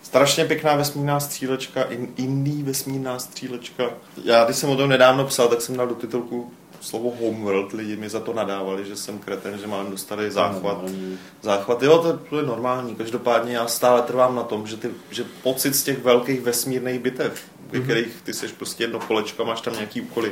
strašně 0.07 0.45
pěkná 0.45 0.75
vesmírná 0.75 1.19
střílečka, 1.19 1.83
in, 1.83 2.07
indie 2.17 2.63
vesmírná 2.63 3.19
střílečka. 3.19 3.83
Já, 4.23 4.45
když 4.45 4.57
jsem 4.57 4.69
o 4.69 4.75
tom 4.75 4.89
nedávno 4.89 5.25
psal, 5.25 5.47
tak 5.47 5.61
jsem 5.61 5.77
dal 5.77 5.87
do 5.87 5.95
titulku 5.95 6.51
slovo 6.81 7.13
Homeworld, 7.21 7.73
lidi 7.73 7.95
mi 7.95 8.09
za 8.09 8.19
to 8.19 8.33
nadávali, 8.33 8.85
že 8.85 8.95
jsem 8.95 9.19
kreten, 9.19 9.59
že 9.59 9.67
mám 9.67 9.91
dostali 9.91 10.31
záchvat. 10.31 10.77
Záchvat, 11.41 11.83
jo, 11.83 11.97
to, 11.97 12.17
to 12.17 12.37
je 12.39 12.45
normální. 12.45 12.95
Každopádně 12.95 13.55
já 13.55 13.67
stále 13.67 14.01
trvám 14.01 14.35
na 14.35 14.43
tom, 14.43 14.67
že, 14.67 14.77
ty, 14.77 14.89
že 15.11 15.25
pocit 15.43 15.75
z 15.75 15.83
těch 15.83 16.03
velkých 16.03 16.41
vesmírných 16.41 16.99
bitev, 16.99 17.41
ve 17.71 17.79
mhm. 17.79 17.87
kterých 17.87 18.21
ty 18.23 18.33
seš 18.33 18.51
prostě 18.51 18.83
jedno 18.83 18.99
kolečko, 18.99 19.45
máš 19.45 19.61
tam 19.61 19.73
nějaký 19.73 20.01
úkoly, 20.01 20.31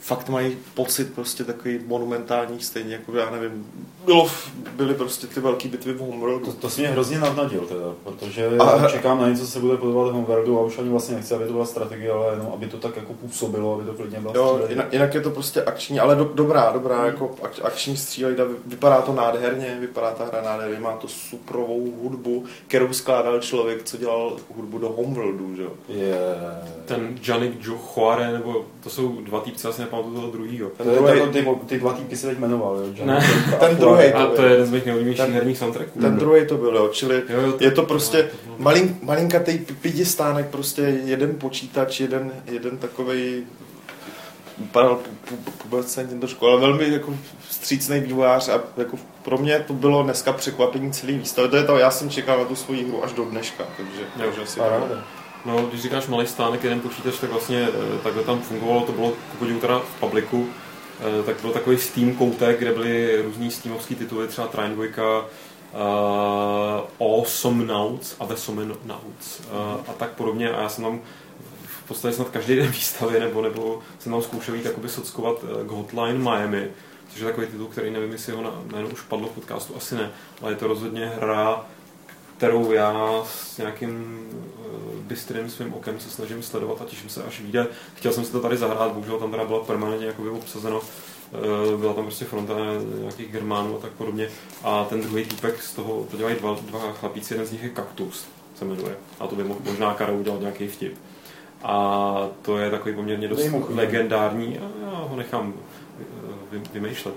fakt 0.00 0.28
mají 0.28 0.56
pocit 0.74 1.14
prostě 1.14 1.44
takový 1.44 1.80
monumentální, 1.86 2.60
stejně 2.60 2.92
jako 2.92 3.16
já 3.16 3.30
nevím, 3.30 3.66
bylo, 4.04 4.30
byly 4.76 4.94
prostě 4.94 5.26
ty 5.26 5.40
velké 5.40 5.68
bitvy 5.68 5.92
v 5.92 5.98
Homeworldu. 5.98 6.46
To, 6.46 6.52
to 6.52 6.70
si 6.70 6.80
mě 6.80 6.90
hrozně 6.90 7.18
navnadil 7.18 7.60
teda, 7.60 7.94
protože 8.04 8.46
a, 8.58 8.88
čekám 8.90 9.20
na 9.20 9.28
něco, 9.28 9.44
co 9.44 9.50
se 9.50 9.60
bude 9.60 9.76
podobat 9.76 10.12
Homeworldu 10.12 10.58
a 10.58 10.62
už 10.62 10.78
ani 10.78 10.88
vlastně 10.88 11.16
nechci, 11.16 11.34
aby 11.34 11.44
to 11.46 11.52
byla 11.52 11.66
strategie, 11.66 12.12
ale 12.12 12.32
jenom 12.32 12.50
aby 12.54 12.66
to 12.66 12.76
tak 12.76 12.96
jako 12.96 13.12
působilo, 13.14 13.74
aby 13.74 13.84
to 13.84 13.92
klidně 13.92 14.20
bylo 14.20 14.34
jo, 14.34 14.60
jinak, 14.68 14.92
jinak, 14.92 15.14
je 15.14 15.20
to 15.20 15.30
prostě 15.30 15.62
akční, 15.62 16.00
ale 16.00 16.16
do, 16.16 16.30
dobrá, 16.34 16.70
dobrá, 16.72 16.96
hmm. 16.96 17.06
jako 17.06 17.34
ak, 17.42 17.52
akční 17.62 17.96
střílejda, 17.96 18.44
vypadá 18.66 19.02
to 19.02 19.12
nádherně, 19.12 19.76
vypadá 19.80 20.10
ta 20.10 20.24
hra 20.24 20.42
nádherně, 20.42 20.80
má 20.80 20.92
to 20.92 21.08
suprovou 21.08 21.92
hudbu, 22.02 22.44
kterou 22.66 22.92
skládal 22.92 23.40
člověk, 23.40 23.82
co 23.82 23.96
dělal 23.96 24.36
hudbu 24.56 24.78
do 24.78 24.88
Homeworldu, 24.88 25.56
že 25.56 25.62
jo. 25.62 25.70
Yeah. 25.88 26.16
Ten 26.84 27.18
Janik 27.28 27.64
Jochoare, 27.64 28.32
nebo 28.32 28.64
to 28.86 28.90
jsou 28.90 29.08
dva 29.08 29.40
týpci, 29.40 29.68
asi 29.68 29.80
nepamatuju 29.80 30.14
toho 30.14 30.30
druhýho. 30.30 30.68
Ten 30.68 30.86
to 30.86 30.94
druhý, 30.94 31.20
ty, 31.32 31.46
ty 31.66 31.78
dva 31.78 31.92
týpky 31.92 32.16
si 32.16 32.26
teď 32.26 32.38
jmenoval, 32.38 32.76
jo? 32.76 33.06
Ne, 33.06 33.26
ten 33.60 33.76
druhý. 33.76 34.04
A 34.04 34.26
to 34.26 34.42
je 34.42 34.50
jeden 34.50 34.66
z 34.66 34.70
mých 34.70 34.86
nejoblíbenějších 34.86 35.34
herních 35.34 35.58
soundtracků. 35.58 36.00
Ten 36.00 36.16
druhý 36.16 36.46
to 36.46 36.56
byl, 36.56 36.76
jo. 36.76 36.88
Čili 36.92 37.22
jo, 37.28 37.40
jo, 37.40 37.52
to, 37.52 37.64
je 37.64 37.70
to 37.70 37.82
prostě 37.82 38.30
no, 38.46 38.54
malin, 38.58 38.98
malinkatý 39.02 39.58
pidistánek, 39.58 40.46
prostě 40.46 40.82
jeden 41.04 41.34
počítač, 41.34 42.00
jeden, 42.00 42.32
jeden 42.46 42.78
takovej 42.78 43.42
vypadal 44.58 44.98
pubescentně 45.62 46.18
trošku, 46.18 46.46
ale 46.46 46.60
velmi 46.60 46.92
jako 46.92 47.14
vstřícný 47.48 48.00
vývojář 48.00 48.48
a 48.48 48.60
jako 48.76 48.96
pro 49.22 49.38
mě 49.38 49.64
to 49.66 49.72
bylo 49.72 50.02
dneska 50.02 50.32
překvapení 50.32 50.92
celý 50.92 51.18
výstavy. 51.18 51.48
To 51.48 51.56
je 51.56 51.64
to, 51.64 51.78
já 51.78 51.90
jsem 51.90 52.10
čekal 52.10 52.38
na 52.38 52.44
tu 52.44 52.56
svoji 52.56 52.84
hru 52.88 53.04
až 53.04 53.12
do 53.12 53.24
dneška, 53.24 53.64
takže, 53.76 54.00
jo, 54.00 54.06
takže 54.18 54.46
si 54.46 54.56
to... 54.56 54.64
No, 55.46 55.66
když 55.66 55.82
říkáš 55.82 56.06
malý 56.06 56.26
stánek, 56.26 56.64
jeden 56.64 56.80
počítač, 56.80 57.18
tak 57.18 57.30
vlastně 57.30 57.68
eh, 57.68 57.98
takhle 58.02 58.22
tam 58.22 58.40
fungovalo, 58.40 58.80
to 58.86 58.92
bylo 58.92 59.12
pokud 59.32 59.60
teda 59.60 59.78
v 59.78 60.00
publiku, 60.00 60.48
eh, 61.00 61.22
tak 61.22 61.40
byl 61.40 61.50
takový 61.50 61.78
Steam 61.78 62.12
koutek, 62.14 62.58
kde 62.58 62.72
byly 62.72 63.22
různý 63.22 63.50
Steamovský 63.50 63.94
tituly, 63.94 64.28
třeba 64.28 64.46
Trine 64.46 64.74
2, 64.74 64.84
uh, 67.00 67.18
Awesome 67.18 67.64
Nauts 67.64 68.16
a 68.20 68.24
Vesome 68.24 68.64
Nauts 68.84 69.40
uh, 69.40 69.56
a 69.88 69.92
tak 69.98 70.10
podobně. 70.10 70.50
A 70.50 70.62
já 70.62 70.68
jsem 70.68 70.84
tam 70.84 71.00
v 71.64 71.88
podstatě 71.88 72.14
snad 72.14 72.28
každý 72.28 72.56
den 72.56 72.66
výstavy, 72.70 73.20
nebo, 73.20 73.42
nebo 73.42 73.82
jsem 73.98 74.12
tam 74.12 74.22
zkoušel 74.22 74.54
jít 74.54 74.64
jakoby 74.64 74.88
sockovat 74.88 75.36
k 75.66 75.70
Hotline 75.70 76.18
Miami, 76.18 76.68
což 77.08 77.20
je 77.20 77.26
takový 77.26 77.46
titul, 77.46 77.66
který 77.66 77.90
nevím, 77.90 78.12
jestli 78.12 78.32
ho 78.32 78.62
jméno 78.72 78.88
už 78.88 79.00
padlo 79.00 79.28
v 79.28 79.32
podcastu, 79.32 79.76
asi 79.76 79.94
ne, 79.94 80.10
ale 80.42 80.52
je 80.52 80.56
to 80.56 80.66
rozhodně 80.66 81.12
hra, 81.16 81.64
kterou 82.36 82.72
já 82.72 83.22
s 83.24 83.58
nějakým 83.58 84.26
bystrým 85.06 85.50
svým 85.50 85.74
okem 85.74 86.00
se 86.00 86.10
snažím 86.10 86.42
sledovat 86.42 86.82
a 86.82 86.84
těším 86.84 87.10
se, 87.10 87.22
až 87.22 87.40
vyjde. 87.40 87.66
Chtěl 87.94 88.12
jsem 88.12 88.24
si 88.24 88.32
to 88.32 88.40
tady 88.40 88.56
zahrát, 88.56 88.92
bohužel 88.92 89.18
tam 89.18 89.30
teda 89.30 89.44
byla 89.44 89.64
permanentně 89.64 90.06
jakoby 90.06 90.28
obsazeno, 90.28 90.80
uh, 90.80 91.80
byla 91.80 91.92
tam 91.92 92.04
prostě 92.04 92.24
fronta 92.24 92.54
nějakých 93.00 93.32
germánů 93.32 93.76
a 93.76 93.80
tak 93.80 93.92
podobně. 93.92 94.28
A 94.64 94.84
ten 94.84 95.00
druhý 95.00 95.24
týpek 95.24 95.62
z 95.62 95.72
toho, 95.72 96.06
to 96.10 96.16
dělají 96.16 96.36
dva, 96.36 96.56
dva 96.62 96.92
chlapíci, 96.92 97.34
jeden 97.34 97.46
z 97.46 97.52
nich 97.52 97.62
je 97.62 97.68
Kaktus, 97.68 98.26
se 98.58 98.64
jmenuje. 98.64 98.96
A 99.20 99.26
to 99.26 99.36
by 99.36 99.44
možná 99.44 99.94
Karel 99.94 100.16
udělal 100.16 100.40
nějaký 100.40 100.68
vtip. 100.68 100.98
A 101.62 102.28
to 102.42 102.58
je 102.58 102.70
takový 102.70 102.94
poměrně 102.94 103.28
dost 103.28 103.48
legendární, 103.68 104.58
a 104.58 104.62
já 104.82 104.98
ho 104.98 105.16
nechám 105.16 105.54
uh, 106.52 106.62
vymýšlet 106.72 107.14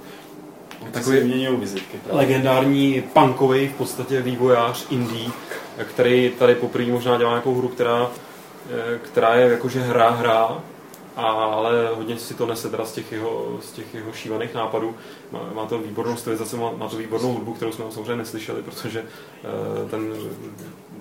takový 0.92 1.48
vizitky, 1.60 1.98
legendární 2.10 3.04
punkový 3.14 3.68
v 3.68 3.74
podstatě 3.74 4.22
vývojář 4.22 4.86
indie, 4.90 5.30
který 5.84 6.32
tady 6.40 6.56
poprvé 6.56 6.92
možná 6.92 7.18
dělá 7.18 7.30
nějakou 7.30 7.56
hru, 7.56 7.68
která, 7.68 8.12
eh, 8.72 9.00
která 9.04 9.36
je 9.36 9.52
jakože 9.52 9.82
hra, 9.82 10.10
hra, 10.10 10.64
ale 11.16 11.90
hodně 11.96 12.18
si 12.18 12.34
to 12.34 12.46
nese 12.46 12.70
teda 12.70 12.86
z 12.86 12.92
těch 12.92 13.12
jeho, 13.12 13.58
z 13.62 13.72
těch 13.72 13.94
jeho 13.94 14.14
šílených 14.14 14.54
nápadů. 14.54 14.96
Má, 15.32 15.40
má 15.54 15.66
to 15.66 15.80
výbornou 15.80 16.16
stylizaci, 16.16 16.56
má, 16.56 16.72
má 16.72 16.88
to 16.88 16.98
výbornou 16.98 17.34
hudbu, 17.34 17.54
kterou 17.54 17.72
jsme 17.72 17.86
samozřejmě 17.90 18.16
neslyšeli, 18.16 18.62
protože 18.62 19.02
uh, 19.02 19.90
ten 19.90 20.14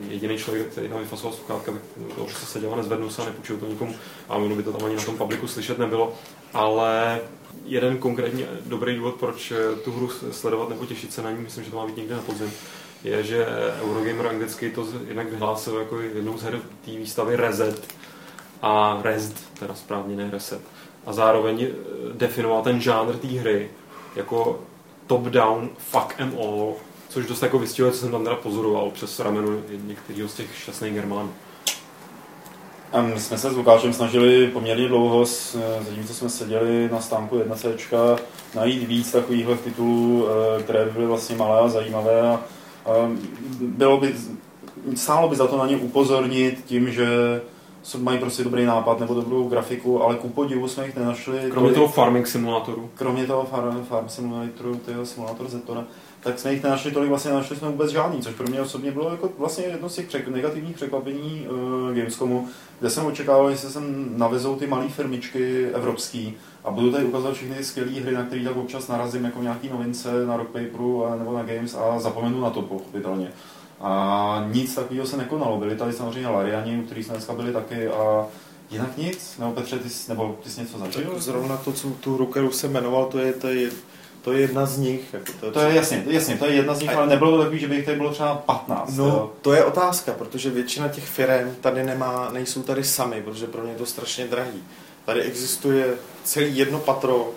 jediný 0.08 0.38
člověk, 0.38 0.66
který 0.66 0.88
tam 0.88 0.98
vyfasoval 0.98 1.36
sluchátka, 1.36 1.72
to 2.16 2.24
už 2.24 2.34
se 2.34 2.46
seděl 2.46 2.74
a 2.74 2.76
nezvednul 2.76 3.10
se 3.10 3.22
a 3.22 3.24
nepůjčil 3.24 3.56
to 3.56 3.66
nikomu 3.66 3.94
a 4.28 4.36
ono 4.36 4.54
by 4.54 4.62
to 4.62 4.72
tam 4.72 4.84
ani 4.84 4.96
na 4.96 5.02
tom 5.02 5.16
publiku 5.16 5.48
slyšet 5.48 5.78
nebylo. 5.78 6.12
Ale 6.54 7.20
jeden 7.64 7.98
konkrétně 7.98 8.46
dobrý 8.66 8.96
důvod, 8.96 9.14
proč 9.14 9.52
tu 9.84 9.92
hru 9.92 10.10
sledovat 10.30 10.68
nebo 10.68 10.86
těšit 10.86 11.12
se 11.12 11.22
na 11.22 11.30
ní, 11.30 11.38
myslím, 11.40 11.64
že 11.64 11.70
to 11.70 11.76
má 11.76 11.86
být 11.86 11.96
někde 11.96 12.14
na 12.14 12.22
podzim, 12.22 12.52
je, 13.04 13.22
že 13.22 13.46
Eurogamer 13.82 14.26
anglicky 14.26 14.70
to 14.70 14.86
jednak 15.08 15.30
vyhlásil 15.30 15.78
jako 15.78 16.00
jednou 16.00 16.38
z 16.38 16.42
her 16.42 16.60
té 16.84 16.90
výstavy 16.90 17.36
Reset 17.36 17.94
a 18.62 19.00
Rest, 19.02 19.58
teda 19.58 19.74
správně 19.74 20.16
ne 20.16 20.30
Reset. 20.30 20.60
A 21.06 21.12
zároveň 21.12 21.62
eh, 21.62 21.74
definoval 22.12 22.62
ten 22.62 22.80
žánr 22.80 23.16
té 23.16 23.26
hry 23.26 23.70
jako 24.16 24.60
top-down 25.06 25.68
fuck 25.78 26.14
em 26.18 26.32
all, 26.42 26.74
což 27.08 27.26
dost 27.26 27.42
jako 27.42 27.58
vystihuje, 27.58 27.92
co 27.92 27.98
jsem 27.98 28.10
tam 28.10 28.24
teda 28.24 28.36
pozoroval 28.36 28.90
přes 28.90 29.20
rameno 29.20 29.48
některého 29.70 30.28
z 30.28 30.34
těch 30.34 30.58
šťastných 30.58 30.94
Germánů. 30.94 31.32
A 32.92 33.02
my 33.02 33.20
jsme 33.20 33.38
se 33.38 33.50
s 33.50 33.56
Lukášem 33.56 33.92
snažili 33.92 34.46
poměrně 34.46 34.88
dlouho, 34.88 35.24
zatímco 35.88 36.14
jsme 36.14 36.28
seděli 36.28 36.88
na 36.92 37.00
stánku 37.00 37.38
1C, 37.38 38.18
najít 38.54 38.88
víc 38.88 39.12
takovýchhle 39.12 39.56
titulů, 39.56 40.26
eh, 40.28 40.62
které 40.62 40.84
by 40.84 40.90
byly 40.90 41.06
vlastně 41.06 41.36
malé 41.36 41.60
a 41.60 41.68
zajímavé 41.68 42.20
a 42.20 42.38
bylo 43.60 44.00
by, 44.00 44.14
stálo 44.94 45.28
by 45.28 45.36
za 45.36 45.46
to 45.46 45.58
na 45.58 45.66
ně 45.66 45.76
upozornit 45.76 46.64
tím, 46.66 46.92
že 46.92 47.06
mají 47.98 48.18
prostě 48.18 48.44
dobrý 48.44 48.64
nápad 48.64 49.00
nebo 49.00 49.14
dobrou 49.14 49.48
grafiku, 49.48 50.02
ale 50.02 50.14
ku 50.14 50.28
podivu 50.28 50.68
jsme 50.68 50.86
jich 50.86 50.96
nenašli. 50.96 51.38
Kromě 51.50 51.72
toho 51.72 51.88
farming 51.88 52.26
simulátoru. 52.26 52.90
Kromě 52.94 53.26
toho 53.26 53.44
farm, 53.44 53.84
farm 53.84 54.08
simulátoru, 54.08 54.74
toho 54.74 55.06
simulátor 55.06 55.48
Zetora, 55.48 55.84
tak 56.20 56.38
jsme 56.38 56.52
jich 56.52 56.62
nenašli 56.62 56.90
tolik, 56.90 57.08
vlastně 57.08 57.30
nenašli 57.30 57.56
jsme 57.56 57.68
vůbec 57.68 57.90
žádný, 57.90 58.22
což 58.22 58.34
pro 58.34 58.48
mě 58.48 58.60
osobně 58.60 58.90
bylo 58.90 59.10
jako 59.10 59.30
vlastně 59.38 59.64
jedno 59.64 59.88
z 59.88 59.94
těch 59.94 60.06
přek, 60.06 60.28
negativních 60.28 60.76
překvapení 60.76 61.46
uh, 61.50 61.96
Gamescomu, 61.96 62.48
kde 62.80 62.90
jsem 62.90 63.06
očekával, 63.06 63.50
že 63.50 63.58
se 63.58 63.70
sem 63.70 64.08
navezou 64.16 64.56
ty 64.56 64.66
malé 64.66 64.88
firmičky 64.88 65.66
evropský 65.66 66.34
a 66.64 66.70
budu 66.70 66.92
tady 66.92 67.04
ukazovat 67.04 67.34
všechny 67.34 67.64
skvělé 67.64 67.90
hry, 67.90 68.14
na 68.14 68.24
které 68.24 68.44
tak 68.44 68.56
občas 68.56 68.88
narazím 68.88 69.24
jako 69.24 69.42
nějaký 69.42 69.68
novince 69.68 70.26
na 70.26 70.36
Rock 70.36 70.48
Paperu 70.48 71.06
a, 71.06 71.16
nebo 71.16 71.32
na 71.32 71.42
Games 71.42 71.74
a 71.74 71.98
zapomenu 71.98 72.40
na 72.40 72.50
to 72.50 72.62
pochopitelně. 72.62 73.32
A 73.80 74.44
nic 74.52 74.74
takového 74.74 75.06
se 75.06 75.16
nekonalo. 75.16 75.58
Byli 75.58 75.76
tady 75.76 75.92
samozřejmě 75.92 76.28
Lariani, 76.28 76.78
u 76.78 76.82
kterých 76.82 77.04
jsme 77.04 77.14
dneska 77.14 77.32
byli 77.32 77.52
taky 77.52 77.88
a 77.88 78.26
jinak 78.70 78.96
nic. 78.96 79.38
Nebo 79.38 79.52
Petře, 79.52 79.78
ty 79.78 79.90
jsi, 79.90 80.10
nebo 80.10 80.36
ty 80.42 80.50
jsi 80.50 80.60
něco 80.60 80.78
zažil? 80.78 81.14
Zrovna 81.16 81.56
to, 81.56 81.72
co 81.72 81.88
tu 81.90 82.16
Rockeru 82.16 82.52
se 82.52 82.68
jmenoval, 82.68 83.06
to 83.06 83.18
je, 83.18 83.32
to 83.32 83.48
je 83.48 83.70
to 84.28 84.34
je 84.34 84.40
jedna 84.40 84.66
z 84.66 84.78
nich. 84.78 85.14
Jako 85.14 85.32
to, 85.40 85.52
to 85.52 85.60
je 85.60 85.74
jasně, 85.74 86.04
jasně, 86.06 86.36
to 86.36 86.46
je 86.46 86.54
jedna 86.54 86.74
z 86.74 86.80
nich, 86.80 86.96
ale 86.96 87.06
nebylo 87.06 87.30
to 87.30 87.38
takový, 87.38 87.58
že 87.58 87.68
by 87.68 87.76
jich 87.76 87.84
tady 87.84 87.96
bylo 87.96 88.12
třeba 88.12 88.34
15. 88.34 88.96
No, 88.96 89.04
jo. 89.04 89.32
to 89.42 89.52
je 89.52 89.64
otázka, 89.64 90.12
protože 90.12 90.50
většina 90.50 90.88
těch 90.88 91.04
firm 91.04 91.56
tady 91.60 91.84
nemá, 91.84 92.30
nejsou 92.32 92.62
tady 92.62 92.84
sami, 92.84 93.22
protože 93.22 93.46
pro 93.46 93.64
ně 93.64 93.72
je 93.72 93.78
to 93.78 93.86
strašně 93.86 94.26
drahý. 94.26 94.64
Tady 95.04 95.22
existuje 95.22 95.94
celý 96.24 96.56
jedno 96.56 96.78
patro, 96.78 97.30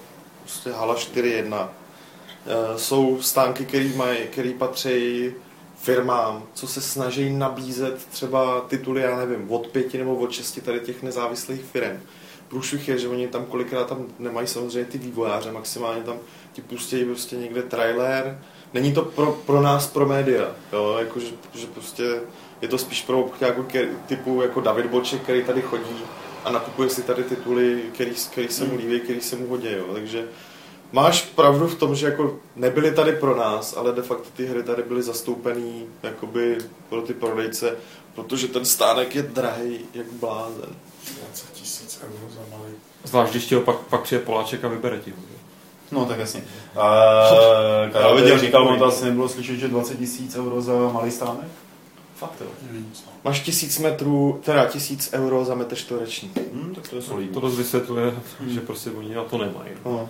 prostě 0.44 0.72
hala 0.72 0.96
4.1. 0.96 1.68
E, 1.68 2.80
jsou 2.80 3.22
stánky, 3.22 3.66
které 3.66 3.90
mají, 3.96 4.18
který 4.32 4.54
patří 4.54 5.32
firmám, 5.78 6.44
co 6.54 6.68
se 6.68 6.82
snaží 6.82 7.30
nabízet 7.30 8.06
třeba 8.12 8.62
tituly, 8.62 9.02
já 9.02 9.18
nevím, 9.18 9.52
od 9.52 9.68
pěti 9.68 9.98
nebo 9.98 10.16
od 10.16 10.32
šesti 10.32 10.62
tady 10.62 10.80
těch 10.80 11.04
nezávislých 11.04 11.62
firm. 11.62 12.00
Průšvih 12.48 12.88
je, 12.88 12.98
že 12.98 13.08
oni 13.08 13.28
tam 13.28 13.46
kolikrát 13.46 13.88
tam 13.88 14.06
nemají 14.20 14.48
samozřejmě 14.48 14.92
ty 14.92 14.98
vývojáře, 14.98 15.52
maximálně 15.52 16.04
tam 16.04 16.18
ti 16.54 16.62
pustí 16.62 17.06
prostě 17.06 17.36
někde 17.36 17.62
trailer. 17.62 18.40
Není 18.74 18.94
to 18.94 19.02
pro, 19.02 19.32
pro 19.46 19.62
nás, 19.62 19.88
pro 19.88 20.06
média, 20.06 20.56
jo, 20.74 20.96
jako, 21.00 21.20
že, 21.20 21.32
že 21.54 21.68
prostě 21.68 22.22
je 22.62 22.68
to 22.68 22.78
spíš 22.78 23.02
pro 23.02 23.30
jako, 23.42 23.66
typu 24.06 24.42
jako 24.42 24.62
David 24.62 24.86
Boček, 24.86 25.22
který 25.22 25.44
tady 25.44 25.62
chodí 25.62 26.04
a 26.46 26.52
nakupuje 26.52 26.90
si 26.90 27.04
tady 27.04 27.24
tituly, 27.24 27.82
který, 27.94 28.12
který 28.32 28.48
se 28.48 28.66
mu 28.66 28.76
líbí, 28.76 29.00
který 29.00 29.22
se 29.22 29.36
mu 29.36 29.48
hodí, 29.48 29.72
jo. 29.72 29.94
takže 29.94 30.28
máš 30.92 31.22
pravdu 31.22 31.68
v 31.68 31.76
tom, 31.76 31.96
že 31.96 32.06
jako 32.06 32.40
nebyly 32.56 32.92
tady 32.92 33.12
pro 33.12 33.36
nás, 33.36 33.78
ale 33.78 33.92
de 33.92 34.02
facto 34.02 34.30
ty 34.36 34.46
hry 34.46 34.64
tady 34.64 34.84
byly 34.84 35.04
zastoupený 35.04 35.86
jakoby 36.04 36.58
pro 36.90 37.02
ty 37.02 37.14
prodejce, 37.14 37.78
protože 38.16 38.48
ten 38.48 38.66
stánek 38.66 39.16
je 39.16 39.22
drahý 39.22 39.80
jak 39.94 40.12
blázen. 40.12 40.76
20 41.20 41.52
tisíc 41.54 42.00
euro 42.04 42.34
za 42.34 42.58
malý. 42.58 42.74
Zvlášť, 43.04 43.32
když 43.32 43.46
ti 43.46 43.56
ho 43.56 43.62
pak, 43.62 43.78
pak 43.80 44.02
přijde 44.02 44.22
Poláček 44.22 44.64
a 44.64 44.68
vybere 44.68 45.00
ti 45.00 45.12
ho. 45.12 45.18
No 45.92 46.06
tak 46.06 46.20
jasně. 46.20 46.44
A, 46.76 47.06
Karel 47.94 48.16
viděl, 48.16 48.40
říkal, 48.40 48.68
on 48.68 48.80
to 48.80 48.86
asi 48.86 49.06
nebylo 49.06 49.30
slyšet, 49.30 49.56
že 49.56 49.68
20 49.68 49.98
tisíc 49.98 50.36
euro 50.36 50.62
za 50.62 50.74
malý 50.74 51.12
stánek? 51.12 51.48
Fakt 52.16 52.42
jo. 52.42 52.48
Máš 53.24 53.40
tisíc 53.40 53.80
metrů, 53.80 54.42
teda 54.46 54.66
tisíc 54.66 55.10
euro 55.14 55.46
za 55.46 55.56
metr 55.56 55.76
čtvereční. 55.76 56.32
Hmm, 56.54 56.76
tak 56.76 56.88
to 56.88 56.96
je 56.96 57.02
solidní. 57.02 57.34
To 57.34 57.40
dost 57.40 57.58
vysvětluje, 57.58 58.14
hmm. 58.40 58.50
že 58.50 58.62
prostě 58.62 58.92
oni 58.92 59.16
na 59.16 59.24
to 59.24 59.38
nemají. 59.38 59.72
No. 59.86 60.10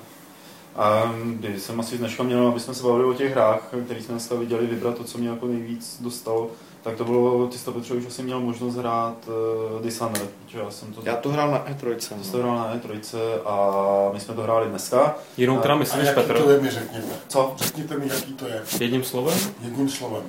A 0.76 1.16
když 1.24 1.62
jsem 1.62 1.80
asi 1.80 1.98
dneška 1.98 2.24
měl, 2.24 2.48
aby 2.48 2.60
jsme 2.60 2.74
se 2.74 2.84
bavili 2.84 3.06
o 3.06 3.14
těch 3.14 3.32
hrách, 3.32 3.68
které 3.86 4.02
jsme 4.02 4.12
dneska 4.12 4.36
viděli, 4.36 4.68
vybrat 4.68 4.98
to, 4.98 5.04
co 5.04 5.18
mě 5.18 5.30
jako 5.30 5.48
nejvíc 5.48 5.98
dostalo, 6.02 6.50
tak 6.82 6.98
to 6.98 7.06
bylo, 7.06 7.48
ty 7.48 7.58
jsi 7.58 7.66
to 7.66 7.72
už 7.72 8.06
asi 8.08 8.24
měl 8.24 8.40
možnost 8.40 8.76
hrát 8.76 9.16
uh, 9.28 9.82
Dishonored, 9.82 10.30
já 10.54 10.72
jsem 10.72 10.94
to... 10.94 11.02
Já 11.04 11.16
to 11.16 11.30
hrál 11.30 11.52
na 11.52 11.66
E3. 11.66 11.96
Ty 11.96 12.24
jsi 12.24 12.32
to 12.32 12.38
hrál 12.38 12.56
na 12.56 12.76
E3 12.76 13.20
a 13.46 14.14
my 14.14 14.20
jsme 14.20 14.34
to 14.34 14.42
hráli 14.42 14.70
dneska. 14.70 15.16
Jenom 15.38 15.60
teda 15.60 15.76
myslíš, 15.76 16.10
a 16.10 16.14
Petr? 16.14 16.38
to 16.38 16.50
je 16.50 16.62
mi 16.62 16.70
řekněte. 16.70 17.08
Co? 17.28 17.54
Řekněte 17.58 17.98
mi, 17.98 18.08
jaký 18.08 18.34
to 18.34 18.48
je. 18.48 18.62
Jedním 18.80 19.04
slovem? 19.04 19.40
Jedním 19.62 19.90
slovem. 19.90 20.24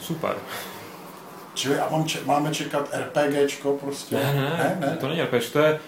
Super. 0.00 0.36
Čili 1.54 1.78
a 1.78 1.88
mám, 1.90 2.04
máme 2.24 2.54
čekat 2.54 2.88
RPGčko 2.92 3.72
prostě? 3.72 4.14
Ne, 4.14 4.34
ne, 4.34 4.76
ne, 4.80 4.86
ne. 4.86 4.96
to 4.96 5.08
není 5.08 5.22
RPG, 5.22 5.52
to 5.52 5.58
je, 5.58 5.80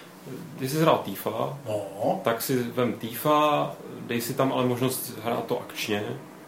když 0.57 0.71
jsi 0.71 0.79
hrál 0.79 1.01
Tifa, 1.05 1.57
no. 1.69 2.21
tak 2.23 2.41
si 2.41 2.63
vem 2.63 2.93
Tifa, 2.93 3.71
dej 4.07 4.21
si 4.21 4.33
tam 4.33 4.53
ale 4.53 4.65
možnost 4.65 5.13
hrát 5.23 5.45
to 5.45 5.59
akčně. 5.59 6.03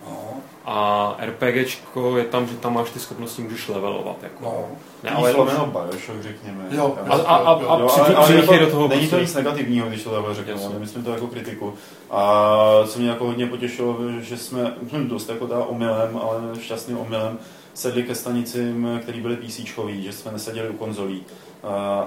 No. 0.10 0.18
A 0.66 1.18
RPGčko 1.20 2.18
je 2.18 2.24
tam, 2.24 2.48
že 2.48 2.56
tam 2.56 2.74
máš 2.74 2.90
ty 2.90 3.00
schopnosti, 3.00 3.42
můžeš 3.42 3.68
levelovat. 3.68 4.16
Jako. 4.24 4.44
No. 4.44 4.66
Ne, 5.04 5.10
ale 5.10 5.30
jenom 5.30 5.72
Bioshock, 5.72 6.22
řekněme. 6.22 6.66
Jo, 6.72 6.98
a, 7.10 7.14
a, 7.16 7.36
a, 7.36 7.54
a 7.54 7.80
jo, 7.80 7.88
při, 7.88 8.00
ale, 8.02 8.16
ale 8.16 8.36
jako, 8.36 8.58
do 8.58 8.68
toho 8.68 8.88
Není 8.88 9.02
to 9.02 9.10
prostě- 9.10 9.22
nic 9.22 9.34
negativního, 9.36 9.88
když 9.88 10.04
to 10.04 10.10
takhle 10.10 10.36
řeknu, 10.36 10.66
ale 10.66 10.80
myslím 10.80 11.04
to 11.04 11.12
jako 11.12 11.28
kritiku. 11.28 11.74
A 12.12 12.84
co 12.88 13.00
mě 13.00 13.10
jako 13.10 13.26
hodně 13.26 13.48
potěšilo, 13.48 13.98
že 14.20 14.38
jsme 14.38 14.74
hm, 14.92 15.08
dost 15.08 15.30
jako 15.30 15.48
dá 15.48 15.64
omylem, 15.64 16.20
ale 16.24 16.42
šťastným 16.62 16.98
omylem, 16.98 17.40
sedli 17.74 18.04
ke 18.04 18.16
stanicím, 18.16 19.00
které 19.02 19.22
byly 19.22 19.36
PC, 19.38 19.60
že 19.88 20.12
jsme 20.14 20.32
neseděli 20.32 20.70
u 20.70 20.78
konzolí. 20.78 21.24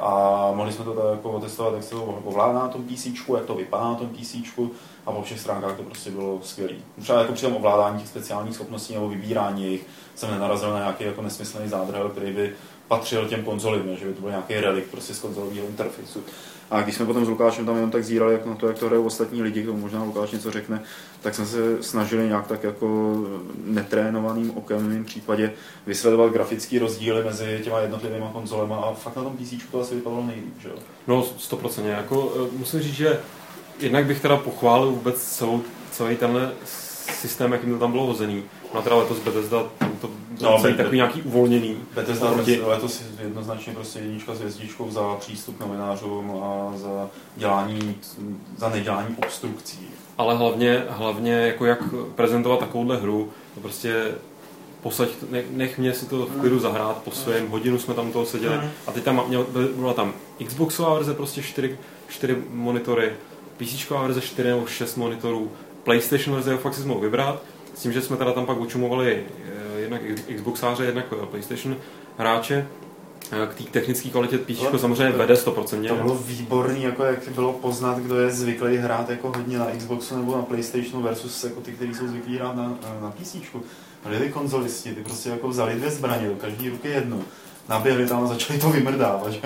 A 0.00 0.50
mohli 0.54 0.72
jsme 0.72 0.84
to 0.84 0.92
tak 0.92 1.04
jako 1.10 1.30
otestovat, 1.30 1.74
jak 1.74 1.82
se 1.82 1.90
to 1.90 2.04
ovládá 2.04 2.58
na 2.58 2.68
tom 2.68 2.84
PC, 2.84 3.06
jak 3.06 3.44
to 3.44 3.54
vypadá 3.54 3.84
na 3.84 3.94
tom 3.94 4.08
PC, 4.08 4.34
a 5.06 5.12
po 5.12 5.22
všech 5.22 5.40
stránkách 5.40 5.76
to 5.76 5.82
prostě 5.82 6.10
bylo 6.10 6.38
skvělé. 6.42 6.74
Třeba 7.02 7.20
jako 7.20 7.32
při 7.32 7.46
tom 7.46 7.56
ovládání 7.56 7.98
těch 7.98 8.08
speciálních 8.08 8.54
schopností 8.54 8.94
nebo 8.94 9.08
vybírání 9.08 9.72
jich 9.72 9.86
jsem 10.14 10.30
nenarazil 10.30 10.70
na 10.72 10.78
nějaký 10.78 11.04
jako 11.04 11.22
nesmyslný 11.22 11.68
zádrhel, 11.68 12.08
který 12.08 12.32
by 12.32 12.54
patřil 12.88 13.28
těm 13.28 13.45
konzolím, 13.45 13.97
že 13.97 14.07
by 14.07 14.12
to 14.14 14.21
byl 14.21 14.30
nějaký 14.30 14.54
relikt 14.54 14.90
prostě 14.90 15.14
z 15.14 15.18
konzolového 15.18 15.66
interfejsu. 15.66 16.25
A 16.71 16.83
když 16.83 16.95
jsme 16.95 17.07
potom 17.07 17.25
s 17.25 17.28
Lukášem 17.28 17.66
tam 17.66 17.75
jenom 17.75 17.90
tak 17.90 18.04
zírali 18.04 18.33
jak 18.33 18.47
na 18.47 18.54
to, 18.54 18.68
jak 18.68 18.78
to 18.78 18.87
hrajou 18.87 19.04
ostatní 19.04 19.42
lidi, 19.42 19.64
tomu 19.64 19.78
možná 19.78 20.02
Lukáš 20.02 20.30
něco 20.30 20.50
řekne, 20.50 20.83
tak 21.23 21.35
jsme 21.35 21.47
se 21.47 21.83
snažili 21.83 22.28
nějak 22.28 22.47
tak 22.47 22.64
jako 22.64 23.16
netrénovaným 23.64 24.50
okem 24.57 24.78
v 24.78 24.88
mém 24.88 25.04
případě 25.04 25.52
vysledovat 25.87 26.33
grafický 26.33 26.78
rozdíly 26.78 27.25
mezi 27.25 27.61
těma 27.64 27.80
jednotlivými 27.80 28.25
konzolemi 28.33 28.75
a 28.75 28.92
fakt 28.92 29.16
na 29.16 29.23
tom 29.23 29.37
PC 29.37 29.52
to 29.73 29.80
asi 29.80 29.95
vypadalo 29.95 30.25
nejlíp, 30.25 30.61
že 30.61 30.68
jo? 30.68 30.75
No, 31.07 31.25
stoprocentně. 31.38 31.92
Jako, 31.92 32.33
eh, 32.37 32.59
musím 32.59 32.80
říct, 32.80 32.95
že 32.95 33.21
jednak 33.80 34.07
bych 34.07 34.21
teda 34.21 34.37
pochválil 34.37 34.90
vůbec 34.90 35.23
celou, 35.23 35.62
celý 35.90 36.16
tenhle 36.16 36.52
systém, 37.21 37.52
jakým 37.52 37.73
to 37.73 37.78
tam 37.78 37.92
bylo 37.92 38.07
hozený. 38.07 38.42
No 38.75 38.83
teda 38.83 38.97
letos 38.97 39.18
Bethesda 39.18 39.64
to 40.00 40.11
no, 40.42 40.59
celý 40.61 40.75
takový 40.75 40.97
nějaký 40.97 41.23
uvolněný. 41.23 41.76
Bethesda 41.95 42.33
proti... 42.33 42.61
letos 42.61 43.02
jednoznačně 43.23 43.73
prostě 43.73 43.99
jednička 43.99 44.35
s 44.35 44.38
hvězdičkou 44.38 44.90
za 44.90 45.14
přístup 45.14 45.61
novinářům 45.61 46.30
a 46.42 46.73
za 46.76 47.11
dělání, 47.37 47.97
za 48.57 48.68
nedělání 48.68 49.16
obstrukcí. 49.26 49.88
Ale 50.18 50.37
hlavně, 50.37 50.85
hlavně 50.88 51.33
jako 51.33 51.64
jak 51.66 51.78
prezentovat 52.14 52.61
takovouhle 52.61 52.97
hru, 52.97 53.30
to 53.54 53.61
prostě 53.61 54.14
posaď, 54.83 55.09
nech, 55.30 55.45
nech 55.50 55.78
mě 55.78 55.95
si 55.95 56.07
to 56.07 56.26
v 56.26 56.40
klidu 56.40 56.59
zahrát 56.59 57.02
po 57.02 57.11
svém, 57.11 57.49
hodinu 57.49 57.78
jsme 57.78 57.95
tam 57.95 58.12
toho 58.12 58.26
seděli 58.26 58.57
mm. 58.57 58.71
a 58.87 58.92
teď 58.92 59.04
tam 59.04 59.25
měl, 59.28 59.47
byla 59.76 59.95
tam 59.95 60.12
Xboxová 60.47 60.95
verze, 60.95 61.14
prostě 61.14 61.42
čtyři, 61.42 61.78
čtyři 62.09 62.37
monitory, 62.50 63.12
PC 63.57 63.90
verze 63.90 64.21
4 64.21 64.49
nebo 64.49 64.66
6 64.66 64.97
monitorů, 64.97 65.50
PlayStation 65.85 66.35
verze 66.35 66.57
fakt 66.57 66.75
si 66.75 66.87
mohl 66.87 67.00
vybrat, 67.00 67.42
s 67.75 67.83
tím, 67.83 67.92
že 67.92 68.02
jsme 68.02 68.16
teda 68.16 68.33
tam 68.33 68.47
pak 68.47 68.61
učumovali 68.61 69.23
eh, 69.45 69.57
jednak 69.88 70.02
Xboxáře, 70.37 70.85
jednak 70.85 71.07
eh, 71.23 71.26
PlayStation 71.26 71.76
hráče 72.18 72.66
eh, 73.33 73.47
k 73.47 73.54
té 73.54 73.64
technické 73.64 74.09
kvalitě 74.09 74.38
PC 74.38 74.80
samozřejmě 74.80 75.16
vede 75.16 75.35
100%. 75.35 75.88
To 75.88 75.95
bylo 75.95 76.14
výborný, 76.14 76.83
jako 76.83 77.04
jak 77.04 77.28
bylo 77.28 77.52
poznat, 77.52 77.99
kdo 77.99 78.21
je 78.21 78.30
zvyklý 78.30 78.76
hrát 78.76 79.11
jako 79.11 79.33
hodně 79.37 79.59
na 79.59 79.66
Xboxu 79.76 80.16
nebo 80.16 80.37
na 80.37 80.42
Playstationu 80.42 81.02
versus 81.02 81.45
jako 81.45 81.61
ty, 81.61 81.73
kteří 81.73 81.95
jsou 81.95 82.09
zvyklí 82.09 82.37
hrát 82.37 82.57
na, 82.57 82.78
na 83.00 83.11
PC. 83.11 83.37
Byli 84.04 84.18
ty 84.18 84.28
konzolisti, 84.28 84.95
ty 84.95 85.02
prostě 85.02 85.30
jako 85.30 85.49
vzali 85.49 85.75
dvě 85.75 85.90
zbraně, 85.90 86.28
do 86.28 86.35
každé 86.35 86.71
ruky 86.71 86.88
jednu 86.88 87.25
naběhli 87.68 88.07
tam 88.07 88.25
a 88.25 88.26
začali 88.26 88.59
to 88.59 88.71
vymrdávat. 88.71 89.33
Že? 89.33 89.40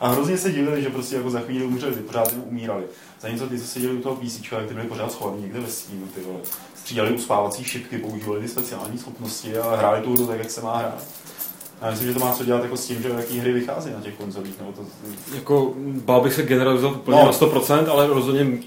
A 0.00 0.08
hrozně 0.08 0.38
se 0.38 0.52
divili, 0.52 0.82
že 0.82 0.90
prostě 0.90 1.16
jako 1.16 1.30
za 1.30 1.40
chvíli 1.40 1.64
umřeli, 1.64 1.96
pořád 1.96 2.34
umírali. 2.44 2.84
Zatímco 3.20 3.46
ty, 3.46 3.60
co 3.60 3.66
seděli 3.66 3.94
u 3.94 4.00
toho 4.00 4.16
PC, 4.16 4.52
jak 4.52 4.66
ty 4.66 4.74
byli 4.74 4.86
pořád 4.86 5.12
schovaní 5.12 5.42
někde 5.42 5.60
ve 5.60 5.68
stínu, 5.68 6.06
ty 6.06 6.20
vole. 6.20 6.40
Střídali 6.80 7.12
uspávací 7.12 7.64
šipky, 7.64 7.98
používali 7.98 8.40
ty 8.40 8.48
speciální 8.48 8.98
schopnosti 8.98 9.58
a 9.58 9.76
hráli 9.76 10.02
tu 10.02 10.12
hru 10.12 10.26
tak, 10.26 10.38
jak 10.38 10.50
se 10.50 10.60
má 10.60 10.78
hrát. 10.78 11.04
Já 11.82 11.90
myslím, 11.90 12.08
že 12.08 12.14
to 12.14 12.20
má 12.20 12.32
co 12.32 12.44
dělat 12.44 12.62
jako 12.62 12.76
s 12.76 12.86
tím, 12.86 13.02
že 13.02 13.08
jaký 13.08 13.38
hry 13.38 13.52
vychází 13.52 13.90
na 13.90 14.00
těch 14.00 14.14
konzolích. 14.14 14.58
Nebo 14.58 14.72
to... 14.72 14.82
Jako, 15.34 15.72
bál 15.76 16.20
bych 16.20 16.34
se 16.34 16.42
generalizovat 16.42 16.96
úplně 16.96 17.16
no. 17.16 17.24
na 17.24 17.32
100%, 17.32 17.90
ale 17.90 18.06
rozhodně 18.06 18.58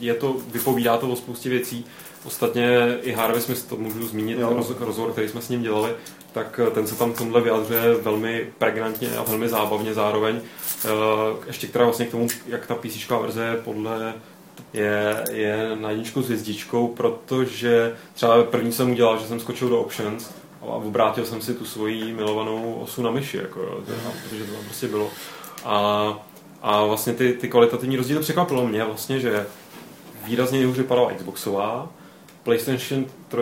je 0.00 0.14
to, 0.14 0.36
vypovídá 0.52 0.96
to 0.96 1.08
o 1.08 1.16
spoustě 1.16 1.48
věcí. 1.48 1.84
Ostatně 2.24 2.98
i 3.02 3.12
Harvey 3.12 3.40
Smith, 3.40 3.64
to 3.64 3.76
můžu 3.76 4.08
zmínit, 4.08 4.38
roz, 4.40 4.70
rozhovor, 4.80 5.12
který 5.12 5.28
jsme 5.28 5.42
s 5.42 5.48
ním 5.48 5.62
dělali, 5.62 5.90
tak 6.32 6.60
eh, 6.66 6.70
ten 6.70 6.86
se 6.86 6.94
tam 6.94 7.12
tomhle 7.12 7.40
vyjadřuje 7.40 7.94
velmi 7.94 8.46
pregnantně 8.58 9.16
a 9.16 9.22
velmi 9.22 9.48
zábavně 9.48 9.94
zároveň. 9.94 10.40
Eh, 10.84 10.88
ještě 11.46 11.66
která 11.66 11.84
vlastně 11.84 12.06
k 12.06 12.10
tomu, 12.10 12.28
jak 12.46 12.66
ta 12.66 12.74
PC 12.74 13.10
verze 13.22 13.60
podle 13.64 14.14
je, 14.72 15.24
je 15.32 15.76
na 15.80 15.90
jedničku 15.90 16.22
s 16.22 16.26
hvězdičkou, 16.26 16.88
protože 16.88 17.96
třeba 18.14 18.44
první 18.44 18.72
jsem 18.72 18.90
udělal, 18.90 19.18
že 19.18 19.26
jsem 19.26 19.40
skočil 19.40 19.68
do 19.68 19.80
options 19.80 20.30
a 20.62 20.64
obrátil 20.64 21.26
jsem 21.26 21.40
si 21.40 21.54
tu 21.54 21.64
svoji 21.64 22.12
milovanou 22.12 22.74
osu 22.74 23.02
na 23.02 23.10
myši, 23.10 23.36
jako, 23.36 23.60
jo, 23.60 23.80
protože 24.22 24.44
to 24.44 24.52
tam 24.52 24.64
prostě 24.64 24.88
bylo. 24.88 25.10
A, 25.64 26.18
a 26.62 26.84
vlastně 26.84 27.12
ty, 27.12 27.32
ty 27.32 27.48
kvalitativní 27.48 27.96
rozdíly 27.96 28.20
překvapilo 28.20 28.66
mě 28.66 28.84
vlastně, 28.84 29.20
že 29.20 29.46
výrazně 30.24 30.58
nejhůř 30.58 30.76
vypadala 30.76 31.12
Xboxová, 31.12 31.88
PlayStation 32.42 33.06
3 33.28 33.40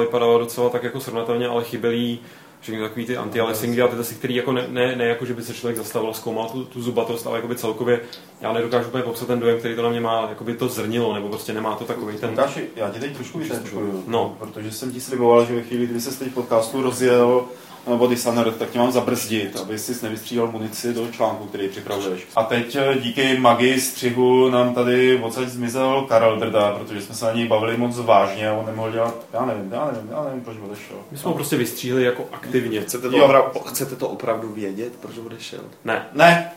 vypadala 0.00 0.38
docela 0.38 0.70
tak 0.70 0.82
jako 0.82 1.00
srovnatelně, 1.00 1.48
ale 1.48 1.64
chyběly 1.64 2.18
všechny 2.64 2.80
takový 2.80 3.06
ty 3.06 3.16
anti-aliasingy 3.16 3.82
a 3.82 3.88
ty, 3.88 4.14
který 4.14 4.34
jako 4.34 4.52
ne, 4.52 4.66
ne, 4.68 4.96
ne, 4.96 5.04
jako, 5.04 5.26
že 5.26 5.34
by 5.34 5.42
se 5.42 5.54
člověk 5.54 5.76
zastavil 5.76 6.10
a 6.10 6.12
zkoumal 6.12 6.48
tu, 6.48 6.64
tu 6.64 6.82
zubatost, 6.82 7.26
ale 7.26 7.38
jakoby 7.38 7.56
celkově 7.56 8.00
já 8.40 8.52
nedokážu 8.52 8.88
úplně 8.88 9.02
popsat 9.02 9.26
ten 9.26 9.40
dojem, 9.40 9.58
který 9.58 9.76
to 9.76 9.82
na 9.82 9.88
mě 9.88 10.00
má, 10.00 10.26
jakoby 10.28 10.54
to 10.54 10.68
zrnilo, 10.68 11.14
nebo 11.14 11.28
prostě 11.28 11.52
nemá 11.52 11.76
to 11.76 11.84
takový 11.84 12.16
ten... 12.16 12.30
Lukáši, 12.30 12.68
já 12.76 12.90
ti 12.90 13.00
teď 13.00 13.16
trošku 13.16 13.38
vyšetřuju, 13.38 14.04
no. 14.06 14.36
protože 14.38 14.72
jsem 14.72 14.92
ti 14.92 15.00
sliboval, 15.00 15.46
že 15.46 15.54
ve 15.54 15.62
chvíli, 15.62 15.86
kdy 15.86 16.00
se 16.00 16.18
teď 16.18 16.32
podcastu 16.32 16.82
rozjel 16.82 17.44
body 17.86 18.16
Sunner, 18.16 18.50
tak 18.52 18.70
tě 18.70 18.78
mám 18.78 18.92
zabrzdit, 18.92 19.56
aby 19.62 19.78
jsi 19.78 19.94
nevystřídal 20.02 20.50
munici 20.50 20.94
do 20.94 21.08
článku, 21.08 21.44
který 21.44 21.68
připravuješ. 21.68 22.26
A 22.36 22.42
teď 22.42 22.76
eh, 22.76 22.98
díky 23.00 23.38
magii 23.38 23.80
střihu 23.80 24.50
nám 24.50 24.74
tady 24.74 25.18
odsaď 25.22 25.48
zmizel 25.48 26.06
Karel 26.08 26.36
Drda, 26.36 26.72
protože 26.78 27.02
jsme 27.02 27.14
se 27.14 27.24
na 27.24 27.32
něj 27.32 27.48
bavili 27.48 27.76
moc 27.76 27.98
vážně 27.98 28.48
a 28.48 28.52
on 28.52 28.66
nemohl 28.66 28.90
dělat, 28.92 29.14
já 29.32 29.44
nevím, 29.44 29.72
já 29.72 29.86
nevím, 29.86 30.10
já 30.10 30.24
nevím, 30.24 30.40
proč 30.40 30.56
odešel. 30.64 30.96
My 31.10 31.18
jsme 31.18 31.28
ho 31.28 31.34
prostě 31.34 31.56
vystříhli 31.56 32.04
jako 32.04 32.24
aktivně. 32.32 32.80
Chcete 32.80 33.10
to, 33.10 33.24
opravdu, 33.24 33.60
chcete 33.60 33.96
to 33.96 34.08
opravdu 34.08 34.48
vědět, 34.48 34.92
proč 35.00 35.18
odešel? 35.18 35.60
Ne. 35.84 36.06
Ne, 36.12 36.50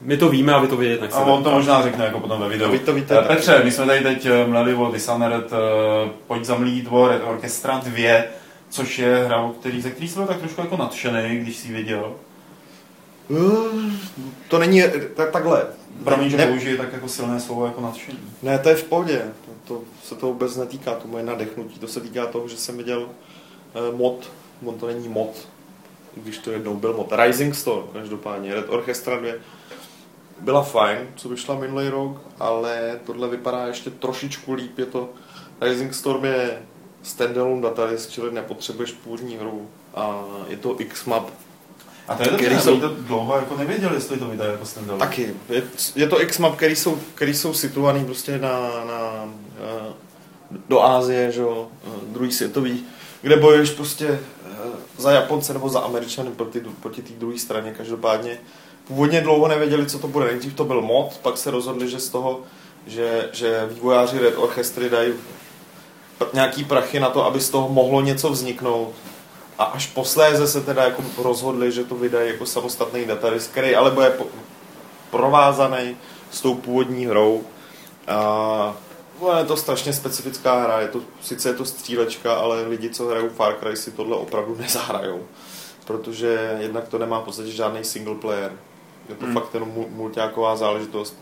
my 0.00 0.16
to 0.16 0.28
víme 0.28 0.52
a 0.52 0.58
vy 0.58 0.68
to 0.68 0.76
vědět 0.76 1.00
nechcete. 1.00 1.24
A 1.24 1.26
on 1.26 1.44
to 1.44 1.50
možná 1.50 1.82
řekne 1.82 2.04
jako 2.04 2.20
potom 2.20 2.40
ve 2.40 2.48
videu. 2.48 2.70
Vy 2.70 2.78
to 2.78 2.92
víte. 2.92 3.18
Eh, 3.18 3.22
Petře, 3.22 3.60
my 3.64 3.70
jsme 3.70 3.86
tady 3.86 4.00
teď 4.00 4.26
eh, 4.26 4.46
mleli 4.46 4.74
o 4.74 4.92
Dishonored, 4.92 5.50
pojď 6.26 6.44
zamlít 6.44 6.88
Red 7.08 7.22
Orchestra 7.24 7.80
2, 7.84 8.22
což 8.74 8.98
je 8.98 9.24
hra, 9.24 9.52
který, 9.60 9.80
ze 9.80 9.90
který 9.90 10.08
jsem 10.08 10.22
byl 10.22 10.26
tak 10.26 10.38
trošku 10.38 10.60
jako 10.60 10.76
nadšený, 10.76 11.38
když 11.38 11.56
si 11.56 11.72
věděl. 11.72 12.14
Uh, 13.28 13.92
to 14.48 14.58
není 14.58 14.82
tak, 15.16 15.30
takhle. 15.30 15.66
Promiň, 16.04 16.30
že 16.30 16.36
ne, 16.36 16.46
použije 16.46 16.76
tak 16.76 16.92
jako 16.92 17.08
silné 17.08 17.40
slovo 17.40 17.66
jako 17.66 17.80
nadšení. 17.80 18.18
Ne, 18.42 18.58
to 18.58 18.68
je 18.68 18.74
v 18.74 18.84
pohodě. 18.84 19.22
To, 19.46 19.74
to 19.74 19.82
se 20.02 20.14
to 20.14 20.26
vůbec 20.26 20.56
netýká, 20.56 20.94
to 20.94 21.08
moje 21.08 21.24
nadechnutí. 21.24 21.78
To 21.78 21.88
se 21.88 22.00
týká 22.00 22.26
toho, 22.26 22.48
že 22.48 22.56
jsem 22.56 22.76
viděl 22.76 23.02
uh, 23.02 23.96
mod, 23.96 24.30
on 24.64 24.78
to 24.78 24.86
není 24.86 25.08
mod, 25.08 25.48
když 26.14 26.38
to 26.38 26.50
jednou 26.50 26.76
byl 26.76 26.94
mod. 26.94 27.12
Rising 27.12 27.54
Storm, 27.54 27.86
každopádně, 27.92 28.54
Red 28.54 28.66
Orchestra 28.68 29.16
2. 29.16 29.32
Byla 30.40 30.62
fajn, 30.62 30.98
co 31.16 31.28
vyšla 31.28 31.58
minulý 31.58 31.88
rok, 31.88 32.20
ale 32.40 33.00
tohle 33.06 33.28
vypadá 33.28 33.66
ještě 33.66 33.90
trošičku 33.90 34.52
líp. 34.52 34.78
Je 34.78 34.86
to, 34.86 35.08
Rising 35.60 35.94
Storm 35.94 36.24
je 36.24 36.58
standalone 37.04 37.62
datadisk, 37.62 38.10
čili 38.10 38.32
nepotřebuješ 38.32 38.92
původní 38.92 39.36
hru 39.36 39.68
a 39.94 40.24
je 40.48 40.56
to 40.56 40.76
Xmap. 40.92 41.30
A 42.08 42.14
to 42.14 42.22
je 42.22 42.30
dobře, 42.30 42.60
jsou... 42.60 42.80
to 42.80 42.88
dlouho 42.88 43.36
jako 43.36 43.56
nevěděli, 43.56 43.94
jestli 43.94 44.18
to 44.18 44.26
vydají 44.26 44.50
jako 44.50 44.66
standalone. 44.66 45.06
Taky. 45.06 45.34
Je, 45.48 45.62
je 45.94 46.08
to 46.08 46.16
Xmap, 46.26 46.56
který 46.56 46.76
jsou, 46.76 46.98
který 47.14 47.34
jsou 47.34 47.54
situovaný 47.54 48.04
prostě 48.04 48.38
na, 48.38 48.60
na, 48.84 49.28
eh, 49.58 49.92
do 50.68 50.82
Ázie, 50.82 51.32
že 51.32 51.40
jo, 51.40 51.68
eh, 51.86 51.90
druhý 52.06 52.32
světový, 52.32 52.84
kde 53.22 53.36
bojuješ 53.36 53.70
prostě 53.70 54.06
eh, 54.08 54.56
za 54.98 55.10
Japonce 55.10 55.52
nebo 55.52 55.68
za 55.68 55.80
Američany 55.80 56.30
proti, 56.30 56.62
proti 56.80 57.02
té 57.02 57.12
druhé 57.12 57.38
straně. 57.38 57.74
Každopádně 57.76 58.38
původně 58.88 59.20
dlouho 59.20 59.48
nevěděli, 59.48 59.86
co 59.86 59.98
to 59.98 60.08
bude. 60.08 60.26
Nejdřív 60.26 60.54
to 60.54 60.64
byl 60.64 60.80
mod, 60.80 61.18
pak 61.22 61.38
se 61.38 61.50
rozhodli, 61.50 61.88
že 61.90 62.00
z 62.00 62.08
toho, 62.08 62.40
že, 62.86 63.28
že 63.32 63.68
vývojáři 63.72 64.18
Red 64.18 64.34
Orchestry 64.36 64.90
dají 64.90 65.12
nějaký 66.32 66.64
prachy 66.64 67.00
na 67.00 67.10
to, 67.10 67.24
aby 67.24 67.40
z 67.40 67.50
toho 67.50 67.68
mohlo 67.68 68.00
něco 68.00 68.30
vzniknout. 68.30 68.92
A 69.58 69.64
až 69.64 69.86
posléze 69.86 70.48
se 70.48 70.60
teda 70.60 70.84
jako 70.84 71.02
rozhodli, 71.22 71.72
že 71.72 71.84
to 71.84 71.94
vydají 71.94 72.30
jako 72.30 72.46
samostatný 72.46 73.04
datadisk, 73.04 73.50
který 73.50 73.76
ale 73.76 73.90
bude 73.90 74.12
provázaný 75.10 75.96
s 76.30 76.40
tou 76.40 76.54
původní 76.54 77.06
hrou. 77.06 77.42
A 78.08 78.76
no, 79.22 79.38
je 79.38 79.44
to 79.44 79.56
strašně 79.56 79.92
specifická 79.92 80.62
hra, 80.62 80.80
je 80.80 80.88
to, 80.88 81.00
sice 81.20 81.48
je 81.48 81.54
to 81.54 81.64
střílečka, 81.64 82.34
ale 82.34 82.62
lidi, 82.62 82.90
co 82.90 83.06
hrajou 83.06 83.28
Far 83.28 83.54
Cry, 83.54 83.76
si 83.76 83.90
tohle 83.90 84.16
opravdu 84.16 84.56
nezahrajou. 84.60 85.22
Protože 85.84 86.56
jednak 86.60 86.88
to 86.88 86.98
nemá 86.98 87.20
v 87.20 87.24
podstatě 87.24 87.50
žádný 87.50 87.84
single 87.84 88.14
player. 88.14 88.52
Je 89.08 89.14
to 89.14 89.24
hmm. 89.24 89.34
fakt 89.34 89.54
jenom 89.54 89.74
multiáková 89.88 90.56
záležitost, 90.56 91.16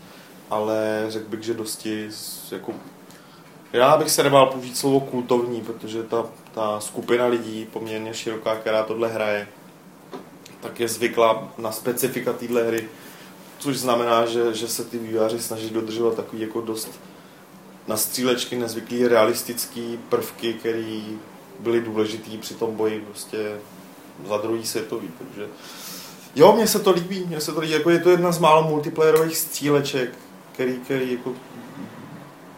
ale 0.49 1.05
řekl 1.07 1.29
bych, 1.29 1.43
že 1.43 1.53
dosti 1.53 2.09
jako 2.51 2.73
já 3.73 3.97
bych 3.97 4.11
se 4.11 4.23
nebál 4.23 4.45
použít 4.45 4.77
slovo 4.77 4.99
kultovní, 4.99 5.61
protože 5.61 6.03
ta, 6.03 6.25
ta 6.53 6.79
skupina 6.79 7.25
lidí, 7.25 7.67
poměrně 7.73 8.13
široká, 8.13 8.55
která 8.55 8.83
tohle 8.83 9.07
hraje, 9.07 9.47
tak 10.61 10.79
je 10.79 10.87
zvyklá 10.87 11.53
na 11.57 11.71
specifika 11.71 12.33
téhle 12.33 12.63
hry, 12.63 12.89
což 13.59 13.77
znamená, 13.77 14.25
že, 14.25 14.53
že 14.53 14.67
se 14.67 14.83
ty 14.83 14.97
vývojáři 14.97 15.39
snaží 15.39 15.69
dodržovat 15.69 16.15
takový 16.15 16.41
jako 16.41 16.61
dost 16.61 16.99
na 17.87 17.97
střílečky 17.97 18.55
nezvyklý 18.55 19.07
realistický 19.07 19.99
prvky, 20.09 20.53
které 20.53 21.01
byly 21.59 21.81
důležitý 21.81 22.37
při 22.37 22.53
tom 22.53 22.75
boji 22.75 22.99
prostě 22.99 23.57
za 24.27 24.37
druhý 24.37 24.65
světový, 24.65 25.09
takže 25.17 25.47
jo, 26.35 26.53
mně 26.55 26.67
se 26.67 26.79
to 26.79 26.91
líbí, 26.91 27.25
mně 27.27 27.41
se 27.41 27.51
to 27.51 27.59
líbí, 27.59 27.73
jako 27.73 27.89
je 27.89 27.99
to 27.99 28.09
jedna 28.09 28.31
z 28.31 28.39
málo 28.39 28.67
multiplayerových 28.67 29.37
stříleček, 29.37 30.09
který, 30.51 30.73
který 30.73 31.11
jako 31.11 31.33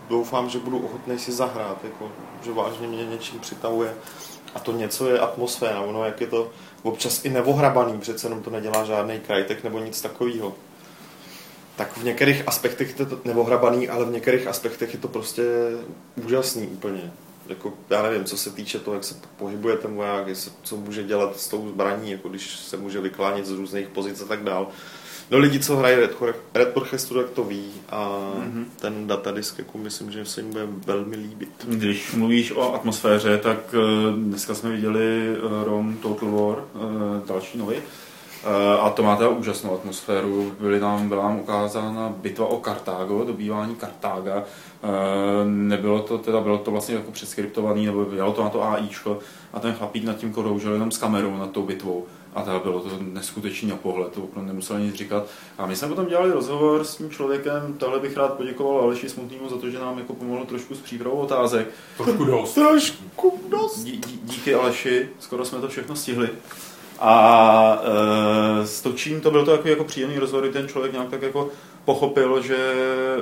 doufám, 0.10 0.50
že 0.50 0.60
budu 0.60 0.80
ochotný 0.80 1.20
si 1.20 1.32
zahrát, 1.32 1.78
jako, 1.84 2.12
že 2.44 2.52
vážně 2.52 2.88
mě 2.88 3.06
něčím 3.06 3.40
přitahuje. 3.40 3.94
A 4.56 4.60
to 4.60 4.72
něco 4.72 5.10
je 5.10 5.20
atmosféra, 5.20 5.82
ono 5.82 6.06
jak 6.06 6.22
je 6.22 6.28
to 6.28 6.52
občas 6.84 7.26
i 7.26 7.30
nevohrabaný, 7.30 8.00
přece 8.00 8.28
jenom 8.28 8.44
to 8.44 8.50
nedělá 8.50 8.86
žádný 8.86 9.20
krajtek 9.20 9.64
nebo 9.64 9.80
nic 9.80 10.02
takového. 10.02 10.56
Tak 11.76 11.98
v 11.98 12.04
některých 12.04 12.48
aspektech 12.48 13.00
je 13.00 13.06
to 13.06 13.20
nevohrabaný, 13.26 13.90
ale 13.90 14.06
v 14.06 14.12
některých 14.12 14.48
aspektech 14.48 14.94
je 14.94 15.00
to 15.00 15.08
prostě 15.08 15.44
úžasný 16.26 16.68
úplně. 16.68 17.12
Jako, 17.48 17.74
já 17.90 18.02
nevím, 18.04 18.26
co 18.26 18.38
se 18.38 18.52
týče 18.52 18.80
toho, 18.80 18.96
jak 18.96 19.04
se 19.04 19.16
pohybuje 19.38 19.78
ten 19.78 19.96
voják, 19.96 20.26
co 20.64 20.78
může 20.78 21.04
dělat 21.04 21.40
s 21.40 21.48
tou 21.48 21.70
zbraní, 21.70 22.12
jako 22.12 22.30
když 22.30 22.56
se 22.56 22.78
může 22.78 23.02
vyklánět 23.02 23.46
z 23.46 23.52
různých 23.52 23.88
pozic 23.88 24.22
a 24.22 24.26
tak 24.26 24.44
dál. 24.44 24.68
No 25.32 25.38
lidi, 25.38 25.60
co 25.60 25.76
hrají 25.78 25.96
Red, 25.96 26.16
Red 26.54 26.78
Orchestru, 26.78 27.22
tak 27.22 27.30
to 27.30 27.44
ví 27.44 27.72
a 27.90 28.20
mm-hmm. 28.40 28.66
ten 28.80 29.08
datadisk, 29.08 29.60
jako 29.60 29.78
myslím, 29.78 30.12
že 30.12 30.26
se 30.26 30.42
jim 30.42 30.50
bude 30.52 30.68
velmi 30.86 31.16
líbit. 31.16 31.50
Když 31.68 32.14
mluvíš 32.14 32.52
o 32.52 32.74
atmosféře, 32.74 33.38
tak 33.38 33.58
eh, 33.74 34.12
dneska 34.16 34.56
jsme 34.56 34.72
viděli 34.72 35.30
eh, 35.30 35.66
Rom 35.66 35.98
Total 35.98 36.32
War, 36.32 36.58
eh, 36.58 37.28
další 37.28 37.58
nový. 37.58 37.76
A 38.82 38.90
to 38.90 39.04
má 39.04 39.16
teda 39.16 39.30
úžasnou 39.30 39.74
atmosféru. 39.74 40.56
Byly 40.60 40.80
nám, 40.80 41.10
byla 41.10 41.24
nám 41.24 41.40
ukázána 41.40 42.14
bitva 42.18 42.46
o 42.46 42.58
Kartágo, 42.58 43.24
dobývání 43.24 43.76
Kartága. 43.76 44.44
Nebylo 45.46 46.00
to 46.00 46.18
teda, 46.18 46.42
bylo 46.42 46.58
to 46.58 46.72
vlastně 46.72 46.96
jako 46.96 47.12
přeskriptovaný, 47.12 47.86
nebo 47.86 48.06
bylo 48.06 48.34
to 48.34 48.44
na 48.44 48.50
to 48.50 48.64
AIčko 48.64 49.20
a 49.54 49.60
ten 49.60 49.74
chlapík 49.74 50.04
nad 50.04 50.18
tím 50.18 50.34
kroužil 50.34 50.74
jenom 50.74 50.92
s 50.92 50.98
kamerou 50.98 51.38
nad 51.38 51.52
tou 51.52 51.64
bitvou. 51.64 52.06
A 52.36 52.42
teda 52.42 52.60
bylo 52.60 52.80
to 52.80 52.90
neskutečný 53.00 53.70
na 53.70 53.76
pohled, 53.76 54.12
to 54.12 54.24
opravdu 54.24 54.48
nemusel 54.48 54.80
nic 54.80 54.96
říkat. 54.96 55.26
A 55.58 55.66
my 55.66 55.76
jsme 55.76 55.88
potom 55.88 56.06
dělali 56.06 56.32
rozhovor 56.32 56.84
s 56.84 56.96
tím 56.96 57.10
člověkem, 57.10 57.76
tohle 57.78 58.00
bych 58.00 58.18
rád 58.18 58.34
poděkoval 58.34 58.82
Aleši 58.82 59.10
Smutnýmu 59.10 59.50
za 59.50 59.58
to, 59.58 59.70
že 59.70 59.80
nám 59.80 59.98
jako 59.98 60.14
pomohl 60.14 60.46
trošku 60.46 60.76
s 60.76 60.82
přípravou 60.82 61.18
otázek. 61.18 61.68
Trošku 61.98 62.24
dost. 62.24 62.54
Trošku 62.54 63.40
dost. 63.50 63.84
Dí, 63.84 63.98
dí, 63.98 64.20
díky 64.24 64.54
Aleši, 64.54 65.10
skoro 65.20 65.46
jsme 65.46 65.60
to 65.60 65.68
všechno 65.68 65.96
stihli. 65.96 66.30
A 67.00 67.82
e, 68.62 68.68
s 68.68 68.82
Točím 68.82 69.22
to 69.22 69.32
byl 69.32 69.46
to 69.46 69.52
jako, 69.52 69.68
jako 69.68 69.84
příjemný 69.84 70.20
rozhovor, 70.20 70.48
ten 70.48 70.68
člověk 70.68 70.94
nějak 70.94 71.10
tak 71.10 71.22
jako 71.22 71.50
pochopil, 71.86 72.42
že 72.42 72.58
e, 72.58 73.22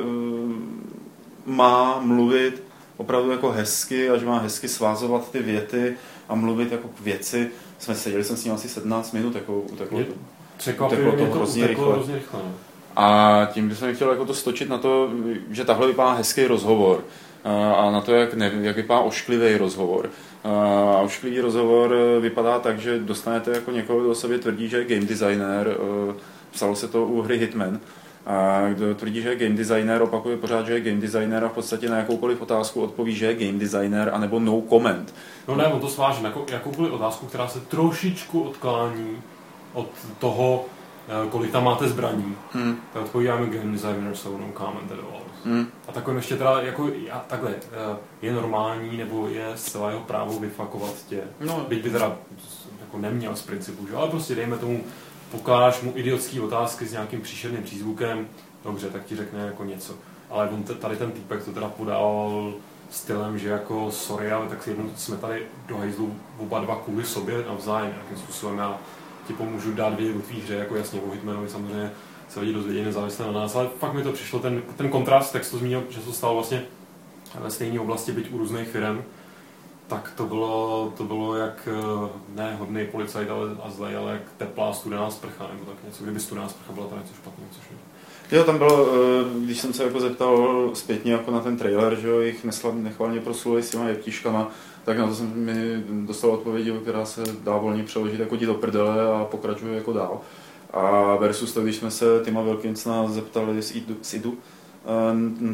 má 1.46 2.00
mluvit 2.00 2.64
opravdu 2.98 3.32
jako 3.32 3.52
hezky 3.52 4.10
a 4.10 4.18
že 4.18 4.26
má 4.26 4.38
hezky 4.38 4.68
svázovat 4.68 5.32
ty 5.32 5.40
věty 5.40 5.98
a 6.30 6.36
mluvit 6.36 6.72
jako 6.72 6.88
k 6.88 7.00
věci. 7.00 7.52
Jsme 7.84 7.96
seděli 7.96 8.24
jsem 8.24 8.38
s 8.38 8.44
ním 8.44 8.54
asi 8.54 8.70
17 8.70 9.12
minut, 9.12 9.36
jako 9.36 9.60
uteklo 9.60 10.04
to. 10.04 10.14
Překvapivě 10.58 11.12
to, 11.12 11.18
to 11.18 11.26
hrozně 11.26 11.68
rychle. 11.68 11.94
Hrozně 11.94 12.16
rychle 12.16 12.40
no. 12.44 12.52
A 12.96 13.48
tím 13.54 13.70
bych 13.70 13.84
chtěl 13.94 14.10
jako 14.10 14.26
to 14.26 14.34
stočit 14.34 14.70
na 14.70 14.78
to, 14.78 15.10
že 15.52 15.66
tahle 15.66 15.88
vypadá 15.88 16.12
hezký 16.14 16.46
rozhovor 16.46 17.04
a 17.78 17.92
na 17.92 18.02
to, 18.02 18.16
jak, 18.16 18.34
ne, 18.34 18.52
jak 18.62 18.76
vypadá 18.76 19.00
ošklivý 19.00 19.58
rozhovor. 19.58 20.10
A 20.44 20.98
ošklivý 20.98 21.42
rozhovor 21.42 21.96
vypadá 22.22 22.60
tak, 22.60 22.80
že 22.80 23.00
dostanete 23.00 23.52
jako 23.52 23.72
někoho, 23.72 24.00
kdo 24.00 24.10
o 24.10 24.16
sobě 24.16 24.40
tvrdí, 24.40 24.70
že 24.70 24.78
je 24.78 24.86
game 24.86 25.06
designer, 25.06 25.78
psalo 26.52 26.76
se 26.76 26.88
to 26.88 27.06
u 27.06 27.22
hry 27.22 27.38
Hitman, 27.38 27.80
a 28.26 28.70
kdo 28.70 28.96
tvrdí, 28.96 29.22
že 29.22 29.30
je 29.30 29.36
game 29.36 29.58
designer, 29.58 30.02
opakuje 30.02 30.38
pořád, 30.38 30.66
že 30.66 30.74
je 30.74 30.82
game 30.82 31.02
designer 31.02 31.44
a 31.44 31.50
v 31.50 31.54
podstatě 31.54 31.90
na 31.90 31.98
jakoukoliv 31.98 32.42
otázku 32.42 32.82
odpoví, 32.82 33.16
že 33.16 33.26
je 33.26 33.48
game 33.48 33.60
designer, 33.60 34.10
anebo 34.14 34.40
no 34.40 34.62
comment. 34.70 35.14
No 35.48 35.56
ne, 35.56 35.68
on 35.68 35.80
to 35.80 35.90
sváží 35.90 36.24
na 36.24 36.34
jakoukoliv 36.52 36.94
otázku, 36.94 37.26
která 37.26 37.48
se 37.48 37.60
trošičku 37.60 38.42
odklání 38.42 39.18
od 39.74 39.90
toho, 40.20 40.66
eh, 41.08 41.30
kolik 41.30 41.52
tam 41.52 41.64
máte 41.64 41.88
zbraní. 41.88 42.36
Hmm. 42.52 42.78
Tak 42.94 43.04
odpovídáme 43.04 43.48
game 43.48 43.72
designer, 43.72 44.16
so 44.16 44.42
no 44.42 44.52
comment 44.58 44.92
at 44.92 45.00
all. 45.00 45.22
Hmm. 45.46 45.68
A 45.88 45.92
takovým 45.92 46.18
ještě 46.18 46.36
teda, 46.36 46.62
jako, 46.62 46.90
já, 47.08 47.26
takhle, 47.28 47.52
eh, 47.52 47.98
je 48.22 48.34
normální, 48.34 48.98
nebo 48.98 49.28
je 49.28 49.52
zcela 49.56 49.90
jeho 49.90 50.02
právo 50.02 50.40
vyfakovat 50.40 50.94
tě. 51.10 51.22
No. 51.40 51.66
Byť 51.68 51.84
by 51.84 51.90
teda 51.90 52.16
jako 52.82 52.98
neměl 52.98 53.36
z 53.36 53.42
principu, 53.42 53.88
že? 53.88 53.96
ale 53.96 54.10
prostě 54.10 54.36
dejme 54.36 54.58
tomu 54.58 54.84
pokládáš 55.34 55.82
mu 55.82 55.94
idiotský 55.96 56.40
otázky 56.40 56.86
s 56.86 56.92
nějakým 56.92 57.22
příšerným 57.22 57.64
přízvukem, 57.64 58.28
dobře, 58.64 58.90
tak 58.90 59.06
ti 59.06 59.16
řekne 59.16 59.40
jako 59.40 59.64
něco. 59.64 59.94
Ale 60.30 60.50
on 60.50 60.64
tady 60.64 60.98
ten 60.98 61.12
týpek 61.12 61.46
to 61.46 61.52
teda 61.52 61.70
podával 61.70 62.54
stylem, 62.90 63.40
že 63.40 63.50
jako 63.50 63.92
sorry, 63.92 64.32
ale 64.32 64.48
tak 64.48 64.68
jednou 64.68 64.90
jsme 64.96 65.18
tady 65.18 65.46
do 65.68 65.78
hejzlu 65.78 66.16
oba 66.38 66.60
dva 66.60 66.76
kvůli 66.76 67.04
sobě 67.04 67.46
navzájem 67.48 67.94
nějakým 67.94 68.18
způsobem. 68.18 68.58
Já 68.58 68.78
ti 69.28 69.34
pomůžu 69.34 69.74
dát 69.74 69.96
vědět 69.96 70.18
o 70.18 70.22
tvý 70.22 70.42
hře, 70.42 70.56
jako 70.56 70.76
jasně 70.76 71.02
o 71.02 71.12
Hitmanovi 71.12 71.50
samozřejmě 71.50 71.92
se 72.30 72.40
lidi 72.40 72.54
dozvědí 72.54 72.84
nezávisle 72.84 73.26
na 73.26 73.32
nás, 73.32 73.56
ale 73.56 73.70
fakt 73.80 73.94
mi 73.94 74.04
to 74.04 74.12
přišlo, 74.12 74.40
ten, 74.40 74.62
ten 74.78 74.90
kontrast, 74.90 75.34
tak 75.34 75.50
to 75.50 75.58
zmínil, 75.58 75.84
že 75.90 76.00
to 76.00 76.14
stalo 76.14 76.34
vlastně 76.34 76.64
ve 77.40 77.52
stejné 77.52 77.80
oblasti, 77.80 78.12
byť 78.12 78.32
u 78.32 78.38
různých 78.38 78.68
firm, 78.68 79.04
tak 79.88 80.14
to 80.18 80.26
bylo, 80.26 80.94
to 80.98 81.04
bylo 81.04 81.36
jak 81.36 81.68
eh, 81.72 82.10
ne 82.36 82.56
hodný 82.56 82.86
policajt 82.86 83.30
ale, 83.30 83.50
a 83.64 83.70
zlej, 83.70 83.96
ale 83.96 84.12
jak 84.12 84.22
teplá 84.38 84.74
studená 84.74 85.12
sprcha 85.12 85.48
nebo 85.54 85.66
tak 85.66 85.84
něco. 85.86 86.04
Kdyby 86.04 86.20
studená 86.20 86.50
sprcha 86.50 86.74
byla 86.74 86.88
to 86.88 86.98
něco 86.98 87.14
špatného, 87.14 87.50
což 87.52 87.64
je. 87.72 87.78
Jo, 88.38 88.44
tam 88.44 88.58
bylo, 88.58 88.88
eh, 88.88 89.46
když 89.46 89.60
jsem 89.60 89.74
se 89.74 89.84
jako 89.84 90.00
zeptal 90.00 90.70
zpětně 90.74 91.12
jako 91.12 91.32
na 91.32 91.40
ten 91.40 91.58
trailer, 91.58 91.96
že 91.96 92.08
jo, 92.08 92.22
jich 92.22 92.46
nechvalně 92.74 93.20
prosluli 93.20 93.64
s 93.64 93.70
těma 93.70 93.90
jeptiškama, 93.90 94.52
tak 94.84 94.98
na 94.98 95.08
to 95.08 95.16
jsem 95.16 95.34
mi 95.36 95.84
dostal 96.06 96.32
odpovědi, 96.32 96.74
která 96.82 97.06
se 97.06 97.24
dá 97.44 97.58
volně 97.58 97.84
přeložit 97.84 98.20
jako 98.20 98.38
ti 98.38 98.46
do 98.46 98.54
prdele 98.54 99.16
a 99.16 99.26
pokračuje 99.26 99.76
jako 99.76 99.94
dál. 99.94 100.22
A 100.74 101.16
versus 101.16 101.54
to, 101.54 101.62
když 101.62 101.76
jsme 101.76 101.92
se 101.92 102.06
Tima 102.26 102.42
Wilkinsona 102.42 103.08
zeptali 103.08 103.62
z 103.62 103.76
IDU, 103.76 103.96
z 104.02 104.14
IDU 104.14 104.38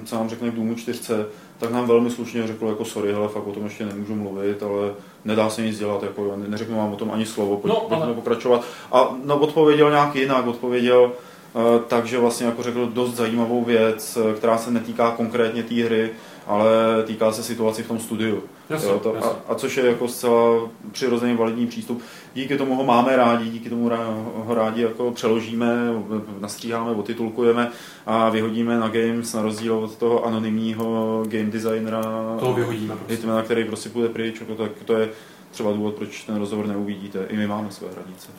co 0.05 0.15
nám 0.15 0.29
řekne 0.29 0.51
k 0.51 0.55
Důmu 0.55 0.75
4, 0.75 1.13
tak 1.59 1.71
nám 1.71 1.87
velmi 1.87 2.09
slušně 2.09 2.47
řekl 2.47 2.67
jako 2.67 2.85
sorry, 2.85 3.13
hele, 3.13 3.27
fakt 3.27 3.47
o 3.47 3.51
tom 3.51 3.63
ještě 3.63 3.85
nemůžu 3.85 4.15
mluvit, 4.15 4.63
ale 4.63 4.93
nedá 5.25 5.49
se 5.49 5.61
nic 5.61 5.79
dělat, 5.79 6.03
jako, 6.03 6.33
neřeknu 6.47 6.77
vám 6.77 6.93
o 6.93 6.95
tom 6.95 7.11
ani 7.11 7.25
slovo, 7.25 7.57
pojďme 7.57 7.79
no, 7.89 8.03
ale... 8.03 8.13
pokračovat. 8.13 8.63
A 8.91 9.15
no, 9.25 9.37
odpověděl 9.37 9.89
nějak 9.89 10.15
jinak, 10.15 10.47
odpověděl 10.47 11.11
uh, 11.53 11.61
takže 11.87 12.19
vlastně 12.19 12.45
jako 12.45 12.63
řekl 12.63 12.87
dost 12.87 13.15
zajímavou 13.15 13.63
věc, 13.63 14.17
eh, 14.17 14.33
která 14.33 14.57
se 14.57 14.71
netýká 14.71 15.11
konkrétně 15.11 15.63
té 15.63 15.83
hry, 15.83 16.11
ale 16.47 16.69
týká 17.05 17.31
se 17.31 17.43
situaci 17.43 17.83
v 17.83 17.87
tom 17.87 17.99
studiu. 17.99 18.43
Jasně, 18.69 18.89
jo, 18.89 18.99
to, 18.99 19.15
jasně. 19.15 19.31
A, 19.31 19.51
a 19.51 19.55
což 19.55 19.77
je 19.77 19.85
jako 19.85 20.07
zcela 20.07 20.69
přirozený 20.91 21.35
validní 21.35 21.67
přístup. 21.67 22.01
Díky 22.33 22.57
tomu 22.57 22.75
ho 22.75 22.83
máme 22.83 23.15
rádi, 23.15 23.49
díky 23.49 23.69
tomu 23.69 23.91
ho 24.35 24.53
rádi 24.53 24.81
jako 24.81 25.11
přeložíme, 25.11 25.93
nastříháme, 26.39 26.91
otitulkujeme 26.91 27.71
a 28.05 28.29
vyhodíme 28.29 28.79
na 28.79 28.87
games 28.87 29.33
na 29.33 29.41
rozdíl 29.41 29.73
od 29.73 29.95
toho 29.95 30.25
anonymního 30.25 31.23
game 31.27 31.51
designera, 31.51 32.03
toho 32.39 32.53
vyhodíme 32.53 32.95
prostě. 32.95 33.13
Hitmana, 33.13 33.41
který 33.41 33.63
prostě 33.63 33.89
půjde 33.89 34.09
pryč, 34.09 34.39
jako 34.39 34.55
tak 34.55 34.71
to 34.85 34.93
je 34.93 35.09
třeba 35.51 35.71
důvod, 35.71 35.95
proč 35.95 36.23
ten 36.23 36.35
rozhovor 36.35 36.67
neuvidíte. 36.67 37.25
I 37.29 37.37
my 37.37 37.47
máme 37.47 37.71
své 37.71 37.87
hranice. 37.91 38.31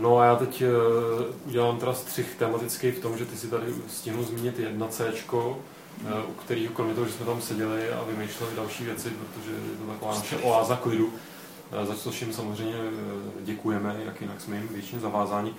No 0.00 0.18
a 0.18 0.24
já 0.24 0.36
teď 0.36 0.62
uh, 0.62 0.68
udělám 1.46 1.76
teda 1.76 1.94
střih 1.94 2.34
tematický 2.38 2.90
v 2.90 3.00
tom, 3.00 3.18
že 3.18 3.24
ty 3.24 3.36
si 3.36 3.46
tady 3.46 3.64
stihnu 3.88 4.22
zmínit 4.24 4.58
jedna 4.58 4.88
C, 4.88 5.12
Eh, 5.12 5.52
u 6.28 6.32
kterého 6.32 6.74
kromě 6.74 6.94
toho, 6.94 7.06
že 7.06 7.12
jsme 7.12 7.26
tam 7.26 7.42
seděli 7.42 7.92
a 7.92 8.04
vymýšleli 8.04 8.56
další 8.56 8.84
věci, 8.84 9.10
protože 9.10 9.50
je 9.50 9.76
to 9.86 9.92
taková 9.92 10.14
naše 10.14 10.36
oáza 10.36 10.76
klidu, 10.76 11.12
eh, 11.72 11.86
za 11.86 11.94
což 11.94 12.20
jim 12.20 12.32
samozřejmě 12.32 12.76
eh, 12.76 13.42
děkujeme, 13.42 14.00
jak 14.04 14.20
jinak 14.20 14.40
jsme 14.40 14.56
jim 14.56 14.68
většině 14.68 15.00
zavázáni. 15.00 15.54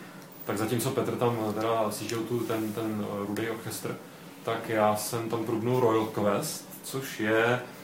Tak 0.45 0.57
zatímco 0.57 0.91
Petr 0.91 1.15
tam 1.15 1.53
teda 1.53 1.91
sjížděl 1.91 2.19
tu 2.19 2.39
ten, 2.39 2.73
ten 2.73 3.05
rudý 3.27 3.49
orchestr, 3.49 3.97
tak 4.43 4.69
já 4.69 4.95
jsem 4.95 5.29
tam 5.29 5.45
průbnul 5.45 5.79
Royal 5.79 6.05
Quest, 6.05 6.65
což 6.83 7.19
je 7.19 7.61
Eh, 7.61 7.80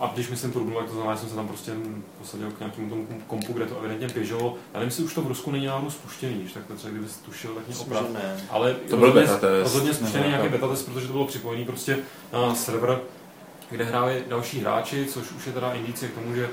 a 0.00 0.10
když 0.14 0.28
myslím 0.28 0.52
průbnu, 0.52 0.76
tak 0.76 0.86
to 0.86 0.94
znamená, 0.94 1.14
že 1.14 1.20
jsem 1.20 1.28
se 1.28 1.34
tam 1.34 1.48
prostě 1.48 1.72
posadil 2.18 2.50
k 2.50 2.58
nějakému 2.58 2.88
tomu 2.88 3.06
kompu, 3.26 3.52
kde 3.52 3.66
to 3.66 3.78
evidentně 3.78 4.08
běželo. 4.08 4.56
Já 4.74 4.80
nevím, 4.80 4.88
jestli 4.88 5.04
už 5.04 5.14
to 5.14 5.22
v 5.22 5.26
Rusku 5.26 5.50
není 5.50 5.66
náhodou 5.66 5.90
spuštěný, 5.90 6.34
když 6.34 6.52
tak 6.52 6.62
třeba 6.76 6.90
kdyby 6.90 7.06
tušil, 7.24 7.54
tak 7.54 7.66
mě 7.66 7.76
oprav. 7.76 8.04
Ale 8.50 8.74
to 8.74 8.96
byl 8.96 9.12
beta 9.12 9.38
test. 9.38 9.62
Rozhodně 9.62 9.94
spuštěný 9.94 10.28
nějaký 10.28 10.48
beta 10.48 10.68
test, 10.68 10.82
protože 10.82 11.06
to 11.06 11.12
bylo 11.12 11.26
připojený 11.26 11.64
prostě 11.64 11.98
na 12.32 12.54
server, 12.54 13.00
kde 13.70 13.84
hráli 13.84 14.24
další 14.28 14.60
hráči, 14.60 15.06
což 15.06 15.32
už 15.32 15.46
je 15.46 15.52
teda 15.52 15.72
indicie 15.72 16.08
k 16.08 16.14
tomu, 16.14 16.34
že 16.34 16.48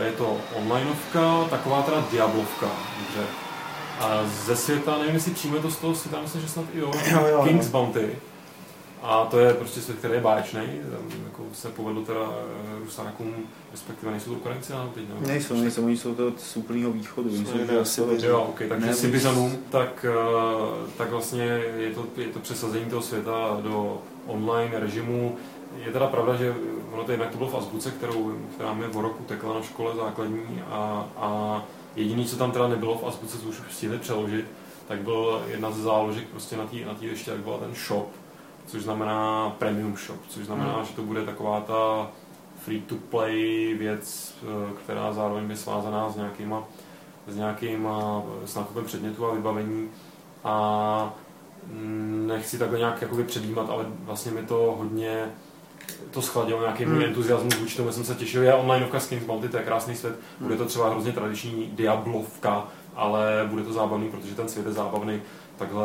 eh, 0.00 0.04
je 0.04 0.12
to 0.12 0.36
onlineovka, 0.54 1.44
taková 1.50 1.82
teda 1.82 2.04
Diablovka, 2.10 2.66
dobře. 2.98 3.26
A 4.00 4.24
ze 4.44 4.56
světa, 4.56 4.98
nevím, 4.98 5.14
jestli 5.14 5.34
přímo 5.34 5.56
je 5.56 5.62
to 5.62 5.70
z 5.70 5.76
toho 5.76 5.94
světa, 5.94 6.20
myslím, 6.22 6.42
že 6.42 6.48
snad 6.48 6.64
i 6.74 6.78
jo, 6.78 6.92
jo, 7.10 7.26
jo 7.26 7.44
King's 7.44 7.68
Bounty 7.68 8.16
a 9.04 9.24
to 9.24 9.38
je 9.38 9.54
prostě 9.54 9.80
svět, 9.80 9.98
který 9.98 10.14
je 10.14 10.20
báječný. 10.20 10.60
Tam 10.60 11.20
jako 11.24 11.44
se 11.52 11.68
povedlo 11.68 12.02
teda 12.02 12.20
eh, 12.20 12.78
Rusákům, 12.84 13.34
respektive 13.72 14.12
nejsou 14.12 14.30
to 14.30 14.36
Ukrajinci, 14.36 14.72
ale 14.72 14.88
teď 14.94 15.08
nevím. 15.08 15.26
Nejsou, 15.26 15.54
nejsou, 15.54 15.84
oni 15.84 15.96
jsou 15.96 16.14
to 16.14 16.32
z 16.36 16.56
úplného 16.56 16.92
východu. 16.92 17.30
Jsou 17.36 17.58
to 17.66 17.80
asi 17.80 18.00
jo, 18.26 18.40
okay, 18.40 18.68
takže 18.68 18.86
ne, 18.86 18.94
Sibizanům, 18.94 19.58
tak, 19.70 20.06
eh, 20.08 20.90
tak 20.98 21.10
vlastně 21.10 21.42
je 21.76 21.90
to, 21.94 22.06
je 22.16 22.26
to 22.26 22.38
přesazení 22.38 22.84
toho 22.84 23.02
světa 23.02 23.58
do 23.62 23.98
online 24.26 24.80
režimu. 24.80 25.36
Je 25.86 25.92
teda 25.92 26.06
pravda, 26.06 26.36
že 26.36 26.54
ono 26.92 27.04
to 27.04 27.10
jednak 27.10 27.30
to 27.30 27.38
bylo 27.38 27.50
v 27.50 27.56
Azbuce, 27.56 27.90
kterou, 27.90 28.32
která 28.54 28.74
mi 28.74 28.86
v 28.86 28.96
roku 28.96 29.24
tekla 29.24 29.54
na 29.54 29.62
škole 29.62 29.96
základní 29.96 30.62
a, 30.70 31.08
a 31.16 31.62
jediný, 31.96 32.26
co 32.26 32.36
tam 32.36 32.52
teda 32.52 32.68
nebylo 32.68 32.98
v 32.98 33.06
Azbuce, 33.06 33.38
co 33.38 33.48
už 33.48 33.56
stihli 33.70 33.98
přeložit, 33.98 34.44
tak 34.88 34.98
byl 34.98 35.42
jedna 35.46 35.70
ze 35.70 35.82
záložek 35.82 36.28
prostě 36.28 36.56
na 36.56 36.66
té 36.66 36.76
na 36.76 36.96
ještě, 37.00 37.30
jak 37.30 37.40
byla 37.40 37.58
ten 37.58 37.74
shop, 37.74 38.08
což 38.66 38.82
znamená 38.82 39.50
premium 39.58 39.96
shop, 39.96 40.20
což 40.28 40.46
znamená, 40.46 40.76
hmm. 40.76 40.84
že 40.84 40.92
to 40.92 41.02
bude 41.02 41.24
taková 41.24 41.60
ta 41.60 42.10
free-to-play 42.64 43.74
věc, 43.78 44.34
eh, 44.42 44.72
která 44.84 45.12
zároveň 45.12 45.50
je 45.50 45.56
svázaná 45.56 46.10
s 46.10 46.16
nějakýma, 46.16 46.64
s 47.26 47.36
nějakýma 47.36 48.22
s 48.44 48.54
nákupem 48.54 48.84
předmětů 48.84 49.26
a 49.26 49.34
vybavení 49.34 49.88
a 50.44 51.14
mm, 51.66 52.26
nechci 52.26 52.58
takhle 52.58 52.78
nějak 52.78 53.02
jakoby 53.02 53.24
předjímat, 53.24 53.70
ale 53.70 53.84
vlastně 54.04 54.32
mi 54.32 54.42
to 54.42 54.74
hodně 54.78 55.30
to 56.10 56.22
schladilo 56.22 56.60
nějaký 56.60 56.84
hmm. 56.84 57.02
entuziasmus 57.02 57.58
vůči 57.58 57.76
tomu, 57.76 57.92
jsem 57.92 58.04
se 58.04 58.14
těšil, 58.14 58.42
je 58.42 58.54
online 58.54 58.88
s 58.98 59.06
Kings 59.06 59.26
Bounty, 59.26 59.48
to 59.48 59.56
je 59.56 59.62
krásný 59.62 59.96
svět, 59.96 60.14
bude 60.40 60.56
to 60.56 60.64
třeba 60.64 60.90
hrozně 60.90 61.12
tradiční 61.12 61.70
Diablovka, 61.72 62.68
ale 62.94 63.46
bude 63.50 63.62
to 63.62 63.72
zábavný, 63.72 64.08
protože 64.08 64.34
ten 64.34 64.48
svět 64.48 64.66
je 64.66 64.72
zábavný 64.72 65.22
takhle 65.58 65.84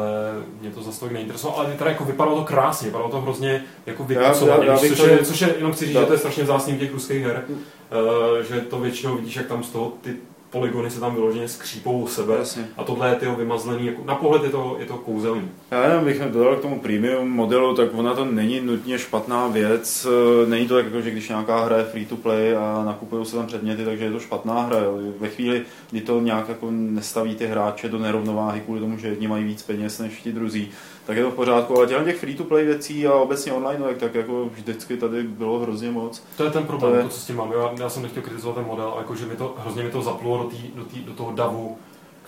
mě 0.62 0.72
to 0.72 0.84
zase 0.84 1.00
tolik 1.00 1.14
neinteresovalo, 1.14 1.60
ale 1.60 1.74
teda 1.74 1.90
jako 1.90 2.06
vypadalo 2.06 2.38
to 2.38 2.44
krásně, 2.44 2.86
vypadalo 2.86 3.10
to 3.10 3.22
hrozně 3.22 3.64
jako 3.86 4.04
vypracovaně, 4.04 4.78
což, 4.78 4.98
to... 4.98 5.08
je, 5.08 5.26
což 5.26 5.42
je, 5.42 5.56
jenom 5.56 5.72
chci 5.72 5.86
říct, 5.86 5.96
že 5.96 6.06
to 6.06 6.14
je 6.14 6.20
strašně 6.20 6.44
vzácný 6.44 6.80
těch 6.80 6.94
ruských 6.94 7.24
her, 7.24 7.46
uh, 7.48 8.44
že 8.50 8.62
to 8.62 8.80
většinou 8.80 9.16
vidíš, 9.16 9.36
jak 9.36 9.48
tam 9.48 9.64
z 9.64 9.70
toho 9.70 9.94
ty 10.02 10.16
polygony 10.50 10.90
se 10.90 11.00
tam 11.00 11.16
vyloženě 11.16 11.48
skřípou 11.48 12.02
u 12.02 12.08
sebe 12.08 12.36
Jasně. 12.40 12.68
a 12.78 12.84
tohle 12.84 13.10
je 13.10 13.16
tyho 13.16 13.36
vymazlený, 13.36 13.86
jako, 13.86 14.02
na 14.06 14.16
pohled 14.16 14.44
je 14.44 14.50
to, 14.50 14.76
je 14.80 14.86
to 14.86 14.98
kouzelný. 14.98 15.50
Já 15.72 15.84
jenom 15.84 16.06
bych 16.06 16.22
dodal 16.22 16.56
k 16.56 16.62
tomu 16.62 16.80
premium 16.80 17.30
modelu, 17.30 17.76
tak 17.76 17.90
ona 17.94 18.14
to 18.16 18.26
není 18.26 18.62
nutně 18.62 19.00
špatná 19.00 19.48
věc, 19.48 20.08
není 20.48 20.68
to 20.68 20.76
tak 20.76 20.86
jako, 20.86 21.02
že 21.02 21.12
když 21.12 21.30
nějaká 21.30 21.66
hra 21.66 21.78
je 21.78 21.84
free 21.84 22.06
to 22.06 22.16
play 22.16 22.56
a 22.56 22.84
nakupují 22.86 23.26
se 23.26 23.36
tam 23.36 23.48
předměty, 23.48 23.86
takže 23.86 24.06
je 24.06 24.12
to 24.12 24.20
špatná 24.20 24.62
hra. 24.62 24.78
Ve 25.20 25.28
chvíli, 25.28 25.62
kdy 25.92 26.02
to 26.02 26.20
nějak 26.20 26.50
jako 26.50 26.68
nestaví 26.72 27.36
ty 27.36 27.48
hráče 27.48 27.90
do 27.90 28.00
nerovnováhy 28.00 28.62
kvůli 28.62 28.80
tomu, 28.80 28.98
že 28.98 29.08
jedni 29.08 29.28
mají 29.28 29.44
víc 29.44 29.64
peněz 29.64 30.00
než 30.00 30.22
ti 30.22 30.32
druzí, 30.32 30.72
tak 31.10 31.18
je 31.18 31.24
to 31.24 31.32
v 31.32 31.36
pořádku, 31.36 31.78
ale 31.78 31.88
těch 31.88 32.20
free-to-play 32.20 32.66
věcí 32.66 33.08
a 33.08 33.14
obecně 33.14 33.54
online, 33.54 33.86
tak, 33.86 33.98
tak 33.98 34.16
jako 34.16 34.46
vždycky 34.46 34.98
tady 34.98 35.24
bylo 35.24 35.60
hrozně 35.60 35.92
moc. 35.92 36.24
To 36.38 36.44
je 36.44 36.50
ten 36.50 36.64
problém, 36.64 36.92
to, 36.92 36.98
je... 36.98 37.04
to 37.04 37.10
co 37.10 37.20
s 37.20 37.26
tím 37.26 37.36
mám. 37.36 37.52
Já, 37.52 37.72
já 37.80 37.90
jsem 37.90 38.04
nechtěl 38.04 38.24
kritizovat 38.24 38.56
ten 38.56 38.66
model, 38.66 38.88
ale 38.88 39.02
jakože 39.02 39.26
mi 39.26 39.36
to, 39.36 39.56
hrozně 39.58 39.84
mi 39.84 39.92
to 39.92 40.02
zaplulo 40.02 40.44
do, 40.44 40.50
tý, 40.50 40.58
do, 40.76 40.84
tý, 40.84 41.00
do 41.00 41.14
toho 41.14 41.32
davu, 41.32 41.78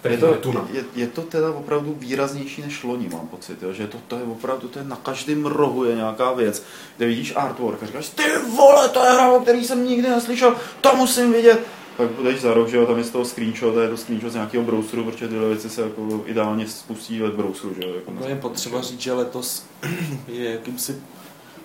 je 0.10 0.18
to, 0.18 0.38
je, 0.72 0.84
je, 0.96 1.08
to 1.08 1.22
teda 1.22 1.52
opravdu 1.52 1.96
výraznější 2.00 2.62
než 2.62 2.84
loni, 2.84 3.10
mám 3.10 3.28
pocit, 3.28 3.64
jo? 3.64 3.74
že 3.74 3.88
to, 3.88 3.98
to 4.08 4.16
je 4.16 4.24
opravdu, 4.24 4.68
to 4.68 4.80
je 4.80 4.86
na 4.86 4.96
každém 4.96 5.46
rohu 5.46 5.84
je 5.84 5.96
nějaká 5.96 6.34
věc, 6.34 6.64
kde 6.98 7.08
vidíš 7.08 7.34
artwork 7.36 7.84
a 7.84 7.86
říkáš, 7.86 8.10
ty 8.10 8.24
vole, 8.56 8.90
to 8.90 9.04
je 9.04 9.12
hra, 9.12 9.32
o 9.32 9.40
který 9.40 9.66
jsem 9.66 9.86
nikdy 9.86 10.10
neslyšel, 10.10 10.56
to 10.82 10.96
musím 10.96 11.34
vidět 11.34 11.60
pak 11.98 12.10
budeš 12.10 12.42
za 12.42 12.54
rok, 12.54 12.68
že 12.70 12.78
jo, 12.78 12.86
tam 12.86 12.98
je 12.98 13.04
z 13.04 13.10
toho 13.10 13.26
screenshot, 13.26 13.76
je 13.78 13.90
to 13.90 13.98
screenshot 13.98 14.32
z 14.32 14.34
nějakého 14.34 14.64
browseru, 14.64 15.04
protože 15.04 15.28
tyhle 15.28 15.48
věci 15.48 15.70
se 15.70 15.82
jako 15.82 16.22
ideálně 16.26 16.68
spustí 16.68 17.20
ve 17.20 17.32
browseru, 17.32 17.74
že 17.82 17.88
jo. 17.88 17.96
Jako 17.96 18.12
no 18.20 18.28
je 18.28 18.36
potřeba 18.36 18.82
říct, 18.82 19.02
že 19.02 19.14
letos 19.14 19.66
je 20.28 20.52
jakýmsi 20.52 21.02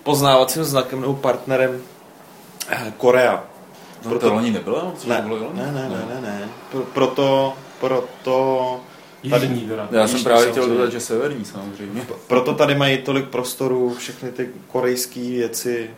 poznávacím 0.03 0.63
znakem 0.63 1.01
nebo 1.01 1.13
partnerem 1.13 1.81
eh, 2.69 2.93
Korea. 2.97 3.43
No 4.03 4.09
proto... 4.09 4.27
to 4.27 4.33
loni 4.33 4.51
nebylo? 4.51 4.93
Ne, 5.07 5.21
bylo 5.21 5.53
ne, 5.53 5.71
ne, 5.71 5.89
ne, 5.89 6.05
ne, 6.15 6.21
ne. 6.21 6.49
Pro, 6.71 6.81
proto, 6.81 7.53
proto 7.79 8.79
Tady, 9.29 9.47
Jižní, 9.47 9.69
Já 9.91 10.07
jsem 10.07 10.23
právě 10.23 10.51
chtěl 10.51 10.69
dodat, 10.69 10.91
že 10.91 10.99
severní 10.99 11.45
samozřejmě. 11.45 12.07
Proto 12.27 12.53
tady 12.53 12.75
mají 12.75 12.97
tolik 12.97 13.29
prostoru 13.29 13.93
všechny 13.93 14.31
ty 14.31 14.49
korejské 14.67 15.19
věci, 15.19 15.89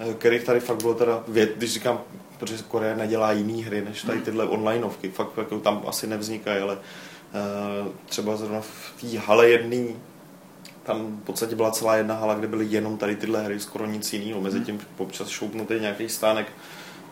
eh, 0.00 0.14
kterých 0.14 0.44
tady 0.44 0.60
fakt 0.60 0.82
bylo 0.82 0.94
teda, 0.94 1.24
když 1.56 1.72
říkám 1.72 2.00
protože 2.42 2.62
Korea 2.68 2.96
nedělá 2.96 3.32
jiné 3.32 3.62
hry 3.64 3.82
než 3.82 4.02
tady 4.02 4.16
hmm. 4.18 4.24
tyhle 4.24 4.44
onlineovky. 4.44 5.10
Fakt 5.10 5.38
jako 5.38 5.58
tam 5.58 5.82
asi 5.86 6.06
nevznikají, 6.06 6.62
ale 6.62 6.74
uh, 6.74 7.88
třeba 8.06 8.36
zrovna 8.36 8.60
v 8.60 9.00
té 9.00 9.18
hale 9.18 9.48
jedný 9.48 9.96
tam 10.82 11.20
v 11.22 11.24
podstatě 11.24 11.56
byla 11.56 11.70
celá 11.70 11.96
jedna 11.96 12.14
hala, 12.14 12.34
kde 12.34 12.46
byly 12.46 12.66
jenom 12.66 12.98
tady 12.98 13.16
tyhle 13.16 13.42
hry, 13.42 13.60
skoro 13.60 13.86
nic 13.86 14.12
jiného. 14.12 14.40
Mezi 14.40 14.56
hmm. 14.56 14.66
tím 14.66 14.80
občas 14.98 15.28
šoupnutý 15.28 15.74
nějaký 15.80 16.08
stánek 16.08 16.52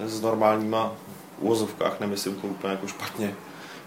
s 0.01 0.21
normálníma 0.21 0.93
uvozovkách, 1.39 2.01
nemyslím 2.01 2.35
to 2.35 2.47
úplně 2.47 2.71
jako 2.71 2.87
špatně, 2.87 3.35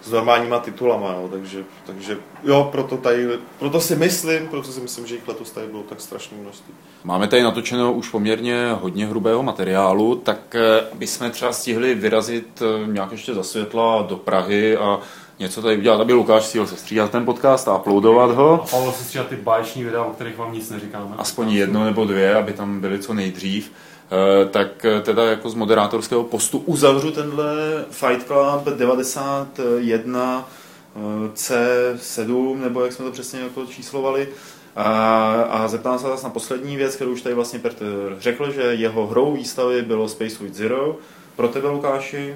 s 0.06 0.12
normálníma 0.12 0.60
titulama, 0.60 1.14
jo, 1.14 1.30
takže, 1.32 1.64
takže 1.86 2.18
jo, 2.44 2.70
proto, 2.72 2.98
tady, 2.98 3.28
proto 3.60 3.82
si 3.82 3.96
myslím, 3.96 4.48
proto 4.48 4.72
si 4.72 4.82
myslím, 4.82 5.08
že 5.08 5.16
jich 5.16 5.28
letos 5.28 5.52
tady 5.52 5.68
bylo 5.68 5.84
tak 5.84 6.02
strašné 6.02 6.38
množství. 6.42 6.74
Máme 7.04 7.28
tady 7.28 7.44
natočeno 7.44 7.94
už 7.94 8.10
poměrně 8.10 8.70
hodně 8.82 9.08
hrubého 9.08 9.44
materiálu, 9.44 10.16
tak 10.16 10.56
eh, 10.56 10.84
bychom 10.94 11.32
třeba 11.32 11.54
stihli 11.54 11.96
vyrazit 11.96 12.62
eh, 12.62 12.88
nějak 12.88 13.12
ještě 13.12 13.34
za 13.34 13.44
světla 13.44 14.06
do 14.10 14.18
Prahy 14.18 14.78
a 14.78 15.00
něco 15.44 15.62
tady 15.62 15.78
udělat, 15.78 16.02
aby 16.02 16.14
Lukáš 16.14 16.46
stihl 16.46 16.68
sestříhat 16.68 17.12
ten 17.12 17.26
podcast 17.26 17.68
a 17.68 17.78
uploadovat 17.78 18.32
ho. 18.32 18.54
A 18.64 18.68
Pavel 18.68 18.92
sestříhat 18.92 19.28
ty 19.28 19.36
báječní 19.36 19.84
videa, 19.84 20.04
o 20.04 20.12
kterých 20.12 20.38
vám 20.38 20.54
nic 20.54 20.70
neříkáme. 20.70 21.16
Aspoň 21.18 21.52
jedno 21.52 21.84
nebo 21.84 22.06
dvě, 22.06 22.36
aby 22.36 22.54
tam 22.54 22.82
byly 22.82 23.00
co 23.00 23.14
nejdřív. 23.14 23.72
Eh, 24.12 24.46
tak 24.46 24.86
teda 25.02 25.26
jako 25.26 25.50
z 25.50 25.56
moderátorského 25.56 26.24
postu 26.24 26.58
uzavřu 26.58 27.12
tenhle 27.12 27.56
Fight 27.92 28.28
Club 28.28 28.78
91 28.78 30.50
C7, 31.34 32.62
nebo 32.62 32.84
jak 32.84 32.94
jsme 32.94 33.06
to 33.06 33.12
přesně 33.12 33.40
jako 33.40 33.66
číslovali. 33.66 34.28
A, 34.76 34.84
a 35.50 35.68
zeptám 35.68 36.00
se 36.00 36.08
zase 36.08 36.24
na 36.24 36.30
poslední 36.30 36.78
věc, 36.78 36.96
kterou 36.96 37.12
už 37.12 37.22
tady 37.22 37.36
vlastně 37.36 37.60
Petr 37.60 38.16
řekl, 38.20 38.52
že 38.52 38.62
jeho 38.62 39.08
hrou 39.08 39.34
výstavy 39.34 39.82
bylo 39.82 40.10
Space 40.10 40.44
with 40.44 40.56
Zero. 40.56 40.98
Pro 41.36 41.48
tebe, 41.48 41.70
Lukáši? 41.70 42.36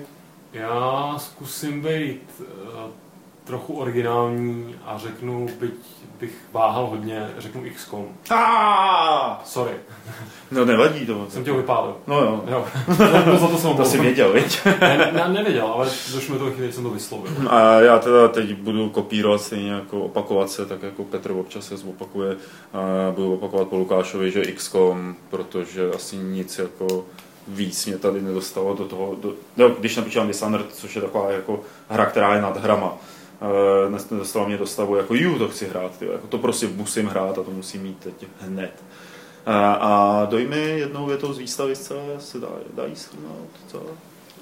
Já 0.53 1.15
zkusím 1.17 1.81
být 1.81 2.21
uh, 2.39 2.45
trochu 3.43 3.73
originální 3.79 4.75
a 4.85 4.97
řeknu, 4.97 5.47
byť 5.59 5.73
bych 6.19 6.31
váhal 6.53 6.85
hodně, 6.85 7.29
řeknu 7.37 7.63
XCOM. 7.75 8.07
Ah! 8.29 9.41
Sorry. 9.45 9.73
No 10.51 10.65
nevadí 10.65 11.05
to. 11.05 11.25
Jsem 11.29 11.43
tě 11.43 11.53
vypálil. 11.53 11.95
No 12.07 12.19
jo. 12.21 12.43
jo. 12.47 12.65
to, 13.25 13.37
za 13.37 13.47
to 13.47 13.57
jsem 13.57 13.77
To 13.77 13.85
jsi 13.85 13.99
věděl, 13.99 14.33
viď? 14.33 14.65
ne, 14.65 15.11
ne, 15.13 15.27
nevěděl, 15.27 15.67
ale 15.67 15.85
došlo 16.13 16.33
mi 16.33 16.39
to 16.39 16.51
chvíli, 16.51 16.71
jsem 16.71 16.83
to 16.83 16.89
vyslovil. 16.89 17.31
A 17.49 17.79
já 17.79 17.99
teda 17.99 18.27
teď 18.27 18.53
budu 18.53 18.89
kopírovat 18.89 19.41
stejně 19.41 19.71
jako 19.71 19.99
opakovat 19.99 20.49
se, 20.49 20.65
tak 20.65 20.83
jako 20.83 21.03
Petr 21.03 21.31
občas 21.31 21.67
se 21.67 21.77
zopakuje. 21.77 22.35
A 22.73 23.11
budu 23.15 23.33
opakovat 23.33 23.67
po 23.67 23.77
Lukášovi, 23.77 24.31
že 24.31 24.41
XCOM, 24.41 25.15
protože 25.29 25.91
asi 25.95 26.17
nic 26.17 26.57
jako 26.59 27.05
víc 27.47 27.85
mě 27.85 27.97
tady 27.97 28.21
nedostalo 28.21 28.75
do 28.75 28.85
toho, 28.85 29.15
do, 29.21 29.33
no, 29.57 29.69
když 29.69 29.95
napíšem 29.95 30.27
Dishonored, 30.27 30.75
což 30.75 30.95
je 30.95 31.01
taková 31.01 31.31
jako 31.31 31.59
hra, 31.89 32.05
která 32.05 32.35
je 32.35 32.41
nad 32.41 32.57
hrama, 32.57 32.93
uh, 32.93 34.11
nedostala 34.11 34.47
mě 34.47 34.57
do 34.57 34.67
stavu 34.67 34.95
jako 34.95 35.15
ju, 35.15 35.37
to 35.37 35.47
chci 35.47 35.67
hrát, 35.67 35.97
tyjo, 35.97 36.11
jako 36.11 36.27
to 36.27 36.37
prostě 36.37 36.67
musím 36.67 37.07
hrát 37.07 37.37
a 37.37 37.43
to 37.43 37.51
musím 37.51 37.81
mít 37.81 37.97
teď 37.99 38.13
hned. 38.39 38.83
Uh, 39.47 39.53
a 39.55 40.25
dojmy 40.29 40.57
jednou 40.57 41.05
větou 41.05 41.33
z 41.33 41.37
výstavy 41.37 41.75
se 41.75 42.39
dá, 42.39 42.47
dají 42.73 42.95
shrnout, 42.95 43.49
co? 43.67 43.81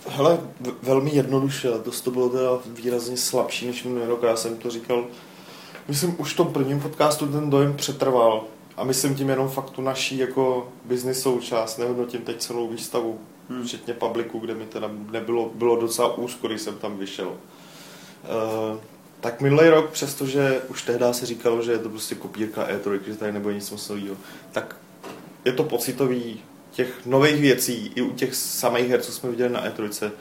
Hele, 0.10 0.40
velmi 0.84 1.16
jednoduše, 1.16 1.72
to 1.72 1.92
to 2.04 2.12
bylo 2.12 2.30
teda 2.30 2.50
výrazně 2.66 3.18
slabší 3.18 3.68
než 3.68 3.84
minulý 3.84 4.06
rok, 4.06 4.24
já 4.24 4.36
jsem 4.36 4.58
to 4.58 4.70
říkal, 4.70 5.06
myslím 5.88 6.16
už 6.18 6.34
v 6.34 6.38
tom 6.38 6.54
prvním 6.54 6.80
podcastu 6.80 7.28
ten 7.28 7.50
dojem 7.50 7.74
přetrval, 7.74 8.44
a 8.78 8.84
myslím 8.84 9.16
tím 9.16 9.30
jenom 9.30 9.50
fakt 9.50 9.70
tu 9.70 9.82
naší 9.82 10.18
jako 10.18 10.72
business 10.86 11.22
součást, 11.22 11.78
nehodnotím 11.78 12.22
teď 12.22 12.38
celou 12.42 12.68
výstavu, 12.68 13.20
hmm. 13.50 13.64
včetně 13.64 13.94
publiku, 13.94 14.40
kde 14.40 14.54
mi 14.56 14.66
teda 14.66 14.92
nebylo, 15.12 15.52
bylo 15.56 15.76
docela 15.76 16.18
úzko, 16.18 16.48
když 16.48 16.62
jsem 16.62 16.78
tam 16.78 16.98
vyšel. 16.98 17.28
Uh, 17.28 18.80
tak 19.20 19.42
minulý 19.42 19.70
rok, 19.70 19.90
přestože 19.90 20.62
už 20.68 20.82
tehdy 20.82 21.06
se 21.12 21.26
říkalo, 21.26 21.62
že 21.62 21.72
je 21.72 21.80
to 21.80 21.90
prostě 21.90 22.16
kopírka 22.16 22.68
E3, 22.68 23.00
že 23.08 23.16
tady 23.16 23.32
nebude 23.32 23.56
nic 23.56 23.72
moc 23.72 23.90
nového, 23.90 24.16
tak 24.52 24.76
je 25.46 25.52
to 25.52 25.64
pocitový 25.64 26.42
těch 26.72 27.06
nových 27.06 27.42
věcí, 27.42 27.92
i 27.96 28.02
u 28.02 28.12
těch 28.12 28.36
samých 28.36 28.90
her, 28.90 29.02
co 29.02 29.12
jsme 29.12 29.30
viděli 29.30 29.54
na 29.54 29.70
E3, 29.70 30.12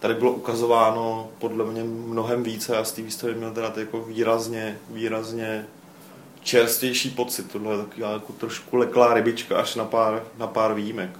tady 0.00 0.14
bylo 0.14 0.32
ukazováno 0.32 1.30
podle 1.38 1.64
mě 1.64 1.84
mnohem 1.84 2.42
více 2.42 2.76
a 2.76 2.84
z 2.84 2.92
té 2.92 3.02
výstavy 3.02 3.34
měl 3.34 3.50
teda 3.50 3.72
jako 3.76 4.00
výrazně, 4.00 4.78
výrazně 4.90 5.66
čerstvější 6.44 7.10
pocit. 7.10 7.52
Tohle 7.52 7.74
je 7.74 7.78
taková 7.84 8.10
jako 8.10 8.32
trošku 8.32 8.76
leklá 8.76 9.14
rybička 9.14 9.60
až 9.60 9.74
na 9.74 9.84
pár, 9.84 10.22
na 10.38 10.46
pár 10.46 10.74
výjimek. 10.74 11.10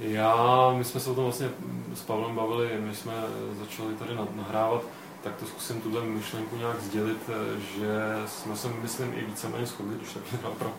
Já, 0.00 0.72
my 0.76 0.84
jsme 0.84 1.00
se 1.00 1.10
o 1.10 1.14
tom 1.14 1.24
vlastně 1.24 1.50
s 1.94 2.02
Pavlem 2.02 2.36
bavili, 2.36 2.70
my 2.80 2.94
jsme 2.94 3.12
začali 3.60 3.94
tady 3.94 4.10
nahrávat, 4.36 4.82
tak 5.22 5.36
to 5.36 5.46
zkusím 5.46 5.80
tuhle 5.80 6.04
myšlenku 6.04 6.56
nějak 6.56 6.80
sdělit, 6.80 7.18
že 7.58 7.88
jsme 8.26 8.56
se, 8.56 8.68
myslím, 8.82 9.14
i 9.16 9.24
víceméně 9.24 9.66
shodli, 9.66 9.94
když 9.96 10.08
tak 10.12 10.52
pro, 10.52 10.72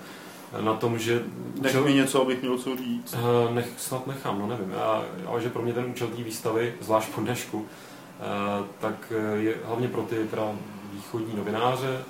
na 0.62 0.74
tom, 0.74 1.00
že... 1.00 1.24
Nech 1.62 1.72
účel... 1.72 1.84
mi 1.84 1.94
něco, 1.94 2.22
abych 2.22 2.42
měl 2.42 2.58
co 2.58 2.78
říct. 2.78 3.16
Eh, 3.18 3.54
nech, 3.54 3.68
snad 3.78 4.08
nechám, 4.08 4.40
no 4.40 4.48
nevím. 4.48 4.72
Já, 4.72 5.04
ale 5.28 5.42
že 5.42 5.50
pro 5.50 5.62
mě 5.62 5.74
ten 5.74 5.86
účel 5.86 6.08
té 6.08 6.24
výstavy, 6.24 6.74
zvlášť 6.82 7.10
po 7.10 7.22
dnešku, 7.22 7.66
eh, 7.66 8.64
tak 8.80 9.14
je 9.36 9.56
hlavně 9.66 9.88
pro 9.88 10.02
ty 10.02 10.16
teda 10.16 10.52
východní 10.94 11.36
novináře, 11.36 12.04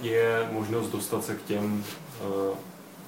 je 0.00 0.48
možnost 0.52 0.88
dostat 0.88 1.24
se 1.24 1.34
k 1.34 1.42
těm, 1.42 1.84
uh, 2.24 2.56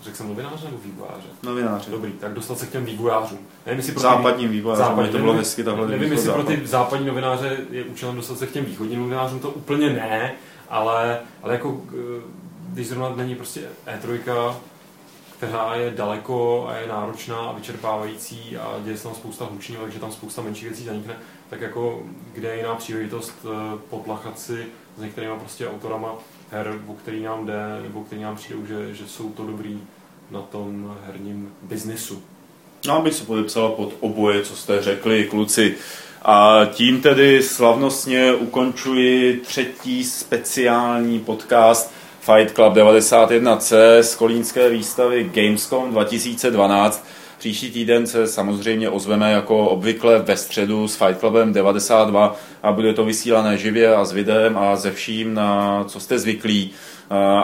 řekl 0.03 0.17
jsem 0.17 0.29
novináře 0.29 0.65
nebo 0.65 0.79
vývojáře? 0.85 1.27
Novináře. 1.43 1.91
Dobrý, 1.91 2.13
tak 2.13 2.33
dostat 2.33 2.59
se 2.59 2.67
k 2.67 2.71
těm 2.71 2.85
vývojářům. 2.85 3.39
Nevím, 3.67 3.79
jestli 3.79 3.93
pro 3.93 4.03
západním 4.03 4.51
vývojářům, 4.51 4.87
západní, 4.87 5.13
to 5.13 5.19
bylo 5.19 5.33
hezky 5.33 5.65
tahle 5.65 5.89
Nevím, 5.89 6.13
jestli 6.13 6.33
pro 6.33 6.43
ty 6.43 6.67
západní 6.67 7.07
novináře 7.07 7.57
je 7.71 7.85
účelem 7.85 8.17
dostat 8.17 8.39
se 8.39 8.47
k 8.47 8.53
těm 8.53 8.65
východním 8.65 9.01
novinářům, 9.01 9.41
to 9.41 9.51
úplně 9.51 9.91
ne, 9.91 10.35
ale, 10.69 11.21
ale 11.43 11.53
jako 11.53 11.81
eh, 11.89 12.23
když 12.73 12.89
zrovna 12.89 13.17
není 13.17 13.35
prostě 13.35 13.61
E3, 13.87 14.55
která 15.37 15.75
je 15.75 15.91
daleko 15.91 16.67
a 16.69 16.77
je 16.77 16.87
náročná 16.87 17.37
a 17.37 17.53
vyčerpávající 17.53 18.57
a 18.57 18.75
děje 18.85 18.97
se 18.97 19.03
tam 19.03 19.15
spousta 19.15 19.45
hlučního, 19.45 19.83
takže 19.83 19.99
tam 19.99 20.13
spousta 20.13 20.43
menších 20.43 20.69
věcí 20.69 20.85
zanikne, 20.85 21.17
tak 21.51 21.61
jako 21.61 22.03
kde 22.33 22.49
je 22.49 22.57
jiná 22.57 22.75
příležitost 22.75 23.35
eh, 23.45 23.79
potlachat 23.91 24.39
si 24.39 24.67
s 24.97 25.01
některýma 25.01 25.37
prostě 25.37 25.69
autorama 25.69 26.15
her, 26.51 26.81
o 26.87 26.95
který 26.95 27.23
nám 27.23 27.47
jde, 27.47 27.81
nebo 27.83 28.05
který 28.05 28.23
nám 28.23 28.37
přijde, 28.37 28.67
že, 28.69 28.95
že 28.95 29.07
jsou 29.07 29.31
to 29.31 29.47
dobrý 29.47 29.81
na 30.31 30.43
tom 30.43 30.97
herním 31.07 31.53
biznisu. 31.63 32.23
No, 32.87 33.03
bych 33.03 33.15
se 33.15 33.25
podepsal 33.25 33.69
pod 33.69 33.95
oboje, 34.01 34.43
co 34.43 34.57
jste 34.57 34.83
řekli, 34.83 35.25
kluci. 35.25 35.75
A 36.23 36.61
tím 36.73 37.01
tedy 37.01 37.43
slavnostně 37.43 38.35
ukončuji 38.35 39.37
třetí 39.47 40.05
speciální 40.05 41.21
podcast 41.21 41.93
Fight 42.21 42.55
Club 42.55 42.75
91C 42.75 43.99
z 43.99 44.17
kolínské 44.17 44.71
výstavy 44.71 45.31
Gamescom 45.35 45.91
2012. 45.91 47.07
Příští 47.39 47.71
týden 47.71 48.07
se 48.07 48.27
samozřejmě 48.27 48.91
ozveme 48.91 49.33
jako 49.33 49.67
obvykle 49.67 50.19
ve 50.19 50.37
středu 50.37 50.89
s 50.89 50.97
Fight 50.97 51.21
Clubem 51.21 51.53
92 51.53 52.37
a 52.63 52.73
bude 52.73 52.95
to 52.95 53.05
vysílané 53.05 53.59
živě 53.59 53.95
a 53.95 54.05
s 54.05 54.13
videem 54.13 54.59
a 54.59 54.77
ze 54.77 54.93
vším, 54.93 55.35
na 55.35 55.85
co 55.85 56.01
jste 56.01 56.19
zvyklí. 56.19 56.71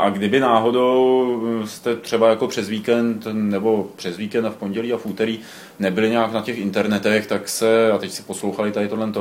A 0.01 0.11
kdyby 0.11 0.41
náhodou 0.41 1.41
jste 1.65 1.97
třeba 1.97 2.29
jako 2.29 2.49
přes 2.49 2.69
víkend 2.69 3.27
nebo 3.33 3.87
přes 3.97 4.17
víkend 4.17 4.47
a 4.47 4.51
v 4.51 4.57
pondělí 4.57 4.93
a 4.93 4.97
v 4.97 5.07
úterý 5.07 5.39
nebyli 5.79 6.11
nějak 6.11 6.33
na 6.33 6.41
těch 6.41 6.59
internetech, 6.59 7.27
tak 7.27 7.49
se, 7.49 7.93
a 7.93 7.99
teď 7.99 8.11
si 8.11 8.23
poslouchali 8.23 8.73
tady 8.73 8.89
tohle, 8.89 9.13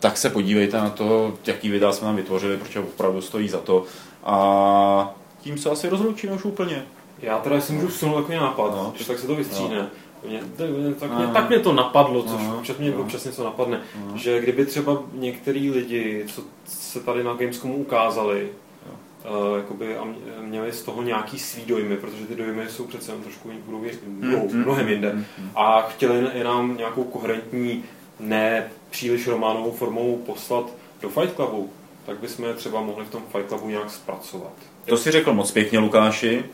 tak 0.00 0.16
se 0.16 0.30
podívejte 0.30 0.76
na 0.76 0.90
to, 0.90 1.34
jaký 1.46 1.70
videa 1.70 1.92
jsme 1.92 2.06
nám 2.06 2.16
vytvořili, 2.16 2.56
protože 2.56 2.80
opravdu 2.80 3.20
stojí 3.20 3.48
za 3.48 3.58
to. 3.58 3.84
A 4.24 5.14
tím 5.40 5.58
se 5.58 5.70
asi 5.70 5.88
rozloučíme 5.88 6.32
už 6.32 6.44
úplně. 6.44 6.82
Já 7.22 7.38
teda 7.38 7.60
si 7.60 7.72
můžu 7.72 7.88
vsunout 7.88 8.16
takový 8.16 8.38
nápad, 8.38 8.70
no. 8.76 8.92
že 8.98 9.06
tak 9.06 9.18
se 9.18 9.26
to 9.26 9.34
vystříhne. 9.34 9.76
No. 9.76 9.86
Mě, 10.28 10.40
tak, 11.00 11.10
mě, 11.18 11.26
tak 11.26 11.48
mě 11.48 11.58
to 11.58 11.72
napadlo, 11.72 12.22
což 12.22 12.42
no, 12.42 12.56
občas 12.58 12.76
mě 12.76 12.94
občas 12.94 13.24
něco 13.24 13.44
napadne, 13.44 13.80
no. 14.06 14.16
že 14.16 14.40
kdyby 14.40 14.66
třeba 14.66 15.02
některý 15.12 15.70
lidi, 15.70 16.24
co 16.26 16.42
se 16.64 17.00
tady 17.00 17.24
na 17.24 17.34
Gamescomu 17.34 17.76
ukázali, 17.76 18.48
uh, 19.24 19.56
jakoby, 19.56 19.96
a 19.96 20.04
měli 20.40 20.72
z 20.72 20.82
toho 20.82 21.02
nějaký 21.02 21.38
svý 21.38 21.64
dojmy, 21.66 21.96
protože 21.96 22.26
ty 22.26 22.34
dojmy 22.34 22.68
jsou 22.68 22.86
přece 22.86 23.12
jen 23.12 23.22
trošku 23.22 23.50
budou, 23.66 23.84
budou 24.06 24.48
mm, 24.48 24.62
mnohem 24.64 24.88
jinde. 24.88 25.12
Mm, 25.12 25.50
a 25.54 25.82
chtěli 25.82 26.26
i 26.34 26.44
nám 26.44 26.76
nějakou 26.76 27.04
koherentní, 27.04 27.84
ne 28.20 28.70
příliš 28.90 29.26
románovou 29.26 29.70
formou 29.70 30.16
poslat 30.26 30.70
do 31.02 31.08
Fight 31.08 31.34
Clubu, 31.34 31.70
tak 32.06 32.18
bychom 32.18 32.44
je 32.44 32.54
třeba 32.54 32.80
mohli 32.80 33.04
v 33.04 33.10
tom 33.10 33.22
Fight 33.32 33.48
Clubu 33.48 33.68
nějak 33.68 33.90
zpracovat. 33.90 34.52
To 34.84 34.96
si 34.96 35.10
řekl 35.10 35.32
moc 35.32 35.50
pěkně, 35.50 35.78
Lukáši. 35.78 36.44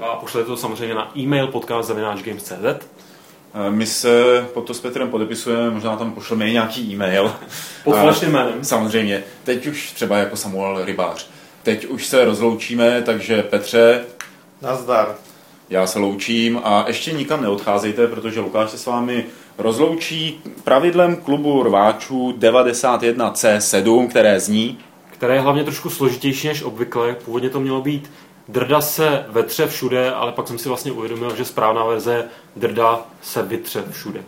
A 0.00 0.16
pošlete 0.16 0.46
to 0.46 0.56
samozřejmě 0.56 0.94
na 0.94 1.12
e-mail 1.18 1.46
podcast.games.cz 1.46 2.86
my 3.70 3.86
se 3.86 4.46
pod 4.54 4.66
to 4.66 4.74
s 4.74 4.80
Petrem 4.80 5.08
podepisujeme, 5.08 5.70
možná 5.70 5.96
tam 5.96 6.12
pošleme 6.12 6.50
nějaký 6.50 6.92
e-mail. 6.92 7.32
Pod 7.84 7.92
falešným 7.96 8.30
jménem. 8.30 8.64
Samozřejmě. 8.64 9.24
Teď 9.44 9.66
už 9.66 9.92
třeba 9.92 10.16
jako 10.16 10.36
Samuel 10.36 10.84
Rybář. 10.84 11.26
Teď 11.62 11.86
už 11.86 12.06
se 12.06 12.24
rozloučíme, 12.24 13.02
takže 13.02 13.42
Petře... 13.42 14.04
Nazdar. 14.62 15.14
Já 15.70 15.86
se 15.86 15.98
loučím 15.98 16.60
a 16.64 16.84
ještě 16.86 17.12
nikam 17.12 17.42
neodcházejte, 17.42 18.06
protože 18.06 18.40
Lukáš 18.40 18.70
se 18.70 18.78
s 18.78 18.86
vámi 18.86 19.24
rozloučí 19.58 20.40
pravidlem 20.64 21.16
klubu 21.16 21.62
rváčů 21.62 22.34
91C7, 22.38 24.08
které 24.08 24.40
zní... 24.40 24.78
Které 25.10 25.34
je 25.34 25.40
hlavně 25.40 25.64
trošku 25.64 25.90
složitější 25.90 26.48
než 26.48 26.62
obvykle. 26.62 27.16
Původně 27.24 27.50
to 27.50 27.60
mělo 27.60 27.82
být 27.82 28.10
Drda 28.48 28.80
se 28.80 29.24
vetře 29.28 29.66
všude, 29.66 30.12
ale 30.12 30.32
pak 30.32 30.48
jsem 30.48 30.58
si 30.58 30.68
vlastně 30.68 30.92
uvědomil, 30.92 31.36
že 31.36 31.44
správná 31.44 31.84
verze 31.84 32.24
drda 32.56 33.06
se 33.22 33.42
vytře 33.42 33.84
všude. 33.90 34.20